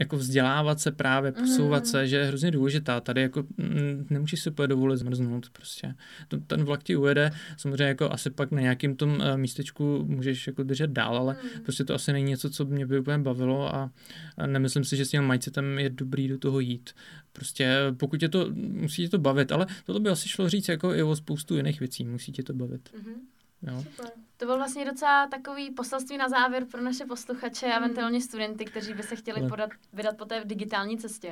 [0.00, 1.90] jako vzdělávat se právě, posouvat Mhm.
[1.90, 3.00] se, že je hrozně důležitá.
[3.00, 5.94] Tady jako mm, nemůžeš si úplně dovolit zmrznout prostě.
[6.28, 10.46] To, ten vlak ti ujede, samozřejmě jako asi pak na nějakým tom uh, místečku můžeš
[10.46, 11.62] jako držet dál, ale Mhm.
[11.62, 13.90] prostě to asi není něco, co mě by úplně bavilo a,
[14.36, 16.90] a nemyslím si, že s tím mindsetem je dobrý do toho jít.
[17.32, 20.94] Prostě pokud tě to, musí tě to bavit, ale tohle by asi šlo říct jako
[20.94, 22.90] i o spoustu jiných věcí, musí tě to bavit.
[22.96, 23.14] Mhm.
[23.62, 23.82] Jo.
[23.90, 24.10] Super.
[24.36, 27.84] To byl vlastně docela takový poselství na závěr pro naše posluchače a Hmm.
[27.84, 31.28] eventuálně studenty, kteří by se chtěli podat, vydat po té digitální cestě.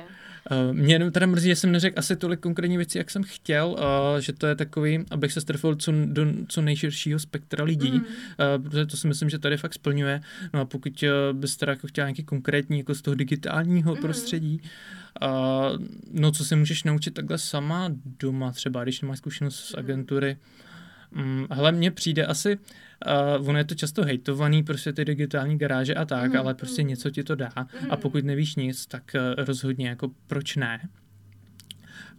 [0.51, 3.67] Uh, mě jenom teda mrzí, že jsem neřekl asi tolik konkrétní věcí, jak jsem chtěl,
[3.69, 7.97] uh, že to je takový, abych se strefil co, do co nejširšího spektra lidí, Mm.
[7.97, 10.21] uh, protože to si myslím, že tady fakt splňuje.
[10.53, 14.01] No a pokud uh, byste teda jako chtěla nějaký konkrétní jako z toho digitálního Mhm.
[14.01, 14.61] prostředí,
[15.21, 15.29] uh,
[16.11, 19.79] no co se můžeš naučit takhle sama doma třeba, když nemáš zkušenost z Mhm.
[19.85, 20.68] agentury, Mm,
[21.51, 22.57] hele, mně přijde asi,
[23.39, 26.81] uh, ono je to často hejtovaný, prostě ty digitální garáže a tak, Mhm, ale prostě
[26.81, 26.89] mhm.
[26.89, 27.47] něco ti to dá.
[27.55, 27.97] A Mhm.
[28.01, 30.89] pokud nevíš nic, tak uh, rozhodně jako proč ne.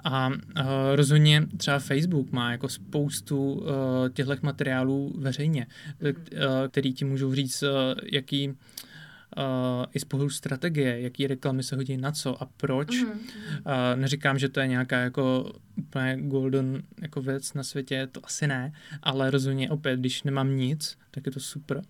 [0.04, 0.34] A uh,
[0.94, 3.68] rozhodně třeba Facebook má jako spoustu uh,
[4.12, 5.66] těchto materiálů veřejně,
[5.98, 7.68] k- uh, který ti můžou říct, uh,
[8.12, 8.54] jaký uh,
[9.94, 13.02] i z pohledu strategie, jaký reklamy se hodí na co a proč.
[13.02, 13.10] Mhm.
[13.10, 13.20] Uh,
[13.94, 18.72] neříkám, že to je nějaká jako úplně golden jako věc na světě, to asi ne,
[19.02, 21.82] ale rozhodně opět, když nemám nic, tak je to super.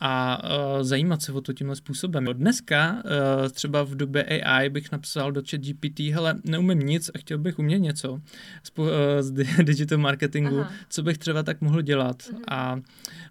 [0.00, 2.24] A uh, zajímat se o to tímhle způsobem.
[2.24, 7.18] Dneska, uh, třeba v době AI, bych napsal do chat GPT, hele, neumím nic a
[7.18, 8.20] chtěl bych umět něco
[8.62, 8.88] z, po- uh,
[9.20, 10.72] z di- digital marketingu, Aha.
[10.88, 12.22] co bych třeba tak mohl dělat.
[12.32, 12.42] Mhm.
[12.48, 12.80] A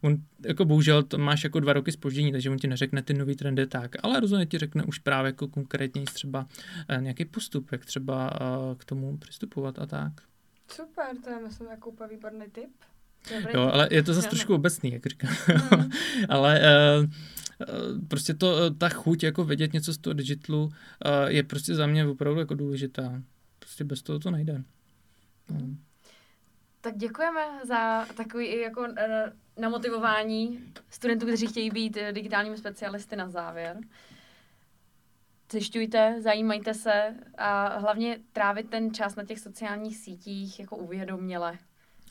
[0.01, 3.36] on, jako bohužel, to máš jako dva roky spoždění, takže on ti neřekne ty nový
[3.36, 6.47] trendy tak, ale rozhodně ti řekne už právě jako konkrétně třeba
[6.89, 10.11] uh, nějaký postup, jak třeba uh, k tomu přistupovat a tak.
[10.72, 12.72] Super, to je myslím jako úplně výborný tip.
[13.38, 13.53] Dobrý.
[13.53, 15.32] Jo, ale je to zase trošku obecný, jak říkám.
[15.47, 15.89] Mhm.
[16.30, 20.72] ale uh, uh, prostě to, uh, ta chuť jako vědět něco z toho digitalu uh,
[21.28, 23.22] je prostě za mě opravdu jako důležitá.
[23.59, 24.63] Prostě bez toho to nejde.
[25.49, 25.59] No.
[26.82, 33.15] Tak děkujeme za takový i jako eh, namotivování studentů, kteří chtějí být eh, digitálními specialisty
[33.15, 33.78] na závěr.
[35.51, 41.57] Zjišťujte, zajímajte se a hlavně trávit ten čas na těch sociálních sítích jako uvědoměle.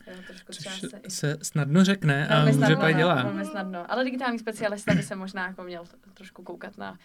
[0.09, 3.15] Jo, trošku třeba Což se i- se snadno řekne a Velmi snadno, pak no, dělá.
[3.23, 3.91] Velmi snadno.
[3.91, 5.83] Ale digitální specialista by se možná jako měl
[6.13, 6.99] trošku koukat na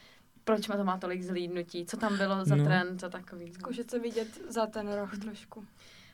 [0.45, 2.63] proč má to má tolik zlídnutí, co tam bylo za No.
[2.63, 2.69] no.
[2.69, 3.53] trend a takový.
[3.53, 5.65] Zkoušet se vidět za ten roh trošku.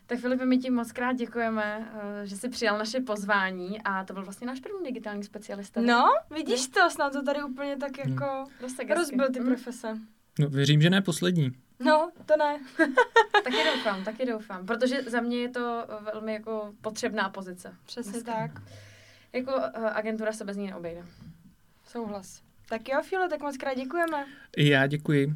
[0.07, 1.91] Tak Filipe, my ti moc krát děkujeme,
[2.23, 5.81] eh, že jsi přijal naše pozvání a to byl vlastně náš první digitální specialista.
[5.81, 8.13] No, vidíš to, snad to tady úplně tak Hmm.
[8.13, 8.95] jako hezky.
[8.95, 9.99] rozbil ty Mm, profese.
[10.39, 11.51] No, věřím, že ne poslední.
[11.81, 12.61] No, to ne.
[13.45, 17.75] Taky doufám, taky doufám, protože za mě je to eh, velmi jako potřebná pozice.
[17.87, 18.33] Přesně Dneska.
[18.33, 18.51] tak.
[19.33, 21.05] Jako eh, agentura se bez ní neobejde.
[21.87, 22.43] Souhlas.
[22.69, 24.27] Tak jo, Filo, tak moc krát děkujeme.
[24.57, 25.35] I já děkuji.